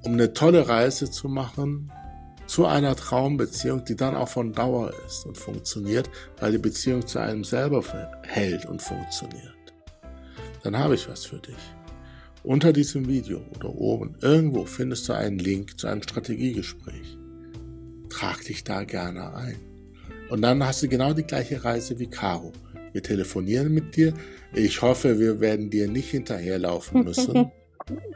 um 0.02 0.12
eine 0.12 0.34
tolle 0.34 0.68
Reise 0.68 1.10
zu 1.10 1.28
machen 1.28 1.90
zu 2.46 2.66
einer 2.66 2.94
Traumbeziehung, 2.94 3.84
die 3.84 3.96
dann 3.96 4.14
auch 4.14 4.28
von 4.28 4.52
Dauer 4.52 4.92
ist 5.06 5.24
und 5.24 5.38
funktioniert, 5.38 6.10
weil 6.38 6.52
die 6.52 6.58
Beziehung 6.58 7.06
zu 7.06 7.18
einem 7.18 7.44
selber 7.44 7.82
hält 8.22 8.66
und 8.66 8.82
funktioniert. 8.82 9.54
Dann 10.62 10.78
habe 10.78 10.94
ich 10.94 11.08
was 11.08 11.24
für 11.24 11.38
dich. 11.38 11.56
Unter 12.44 12.74
diesem 12.74 13.08
Video 13.08 13.40
oder 13.56 13.74
oben 13.74 14.16
irgendwo 14.20 14.66
findest 14.66 15.08
du 15.08 15.14
einen 15.14 15.38
Link 15.38 15.80
zu 15.80 15.86
einem 15.86 16.02
Strategiegespräch. 16.02 17.16
Trag 18.10 18.44
dich 18.44 18.62
da 18.64 18.84
gerne 18.84 19.34
ein. 19.34 19.56
Und 20.28 20.42
dann 20.42 20.62
hast 20.62 20.82
du 20.82 20.88
genau 20.88 21.14
die 21.14 21.22
gleiche 21.22 21.64
Reise 21.64 21.98
wie 21.98 22.06
Caro. 22.06 22.52
Wir 22.92 23.02
telefonieren 23.02 23.72
mit 23.72 23.96
dir. 23.96 24.12
Ich 24.52 24.82
hoffe, 24.82 25.18
wir 25.18 25.40
werden 25.40 25.70
dir 25.70 25.88
nicht 25.88 26.10
hinterherlaufen 26.10 27.04
müssen. 27.04 27.50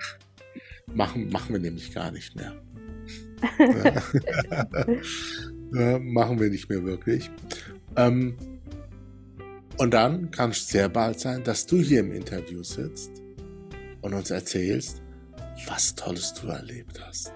machen, 0.94 1.30
machen 1.30 1.54
wir 1.54 1.60
nämlich 1.60 1.94
gar 1.94 2.10
nicht 2.10 2.36
mehr. 2.36 2.54
ja, 5.72 5.98
machen 6.00 6.38
wir 6.38 6.50
nicht 6.50 6.68
mehr 6.68 6.84
wirklich. 6.84 7.30
Ähm, 7.96 8.36
und 9.78 9.94
dann 9.94 10.30
kann 10.30 10.50
es 10.50 10.68
sehr 10.68 10.90
bald 10.90 11.18
sein, 11.18 11.44
dass 11.44 11.64
du 11.64 11.78
hier 11.78 12.00
im 12.00 12.12
Interview 12.12 12.62
sitzt 12.62 13.22
und 14.02 14.14
uns 14.14 14.30
erzählst, 14.30 15.02
was 15.66 15.94
Tolles 15.94 16.34
du 16.34 16.48
erlebt 16.48 17.00
hast. 17.04 17.32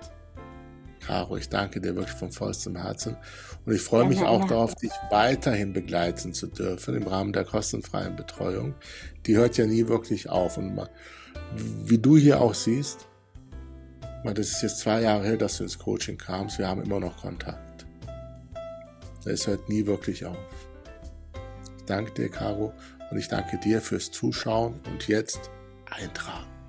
Caro, 1.00 1.36
ich 1.36 1.48
danke 1.48 1.80
dir 1.80 1.96
wirklich 1.96 2.16
von 2.16 2.30
vollstem 2.30 2.76
Herzen 2.76 3.16
und 3.66 3.74
ich 3.74 3.80
freue 3.80 4.06
mich 4.06 4.22
auch 4.22 4.44
darauf, 4.46 4.74
dich 4.76 4.92
weiterhin 5.10 5.72
begleiten 5.72 6.32
zu 6.32 6.46
dürfen 6.46 6.94
im 6.94 7.06
Rahmen 7.06 7.32
der 7.32 7.44
kostenfreien 7.44 8.14
Betreuung. 8.14 8.74
Die 9.26 9.36
hört 9.36 9.56
ja 9.56 9.66
nie 9.66 9.88
wirklich 9.88 10.28
auf 10.28 10.58
und 10.58 10.80
wie 11.84 11.98
du 11.98 12.16
hier 12.16 12.40
auch 12.40 12.54
siehst, 12.54 13.08
das 14.24 14.52
ist 14.52 14.62
jetzt 14.62 14.78
zwei 14.78 15.02
Jahre 15.02 15.24
her, 15.24 15.36
dass 15.36 15.58
du 15.58 15.64
ins 15.64 15.78
Coaching 15.78 16.16
kamst, 16.16 16.58
wir 16.58 16.68
haben 16.68 16.82
immer 16.82 17.00
noch 17.00 17.16
Kontakt. 17.16 17.84
Es 19.24 19.46
hört 19.46 19.68
nie 19.68 19.86
wirklich 19.86 20.24
auf. 20.24 20.36
Ich 21.78 21.84
danke 21.84 22.12
dir, 22.12 22.28
Caro, 22.28 22.72
und 23.10 23.18
ich 23.18 23.26
danke 23.26 23.58
dir 23.58 23.80
fürs 23.80 24.12
Zuschauen 24.12 24.80
und 24.90 25.08
jetzt 25.08 25.50
eintragen. 25.92 26.61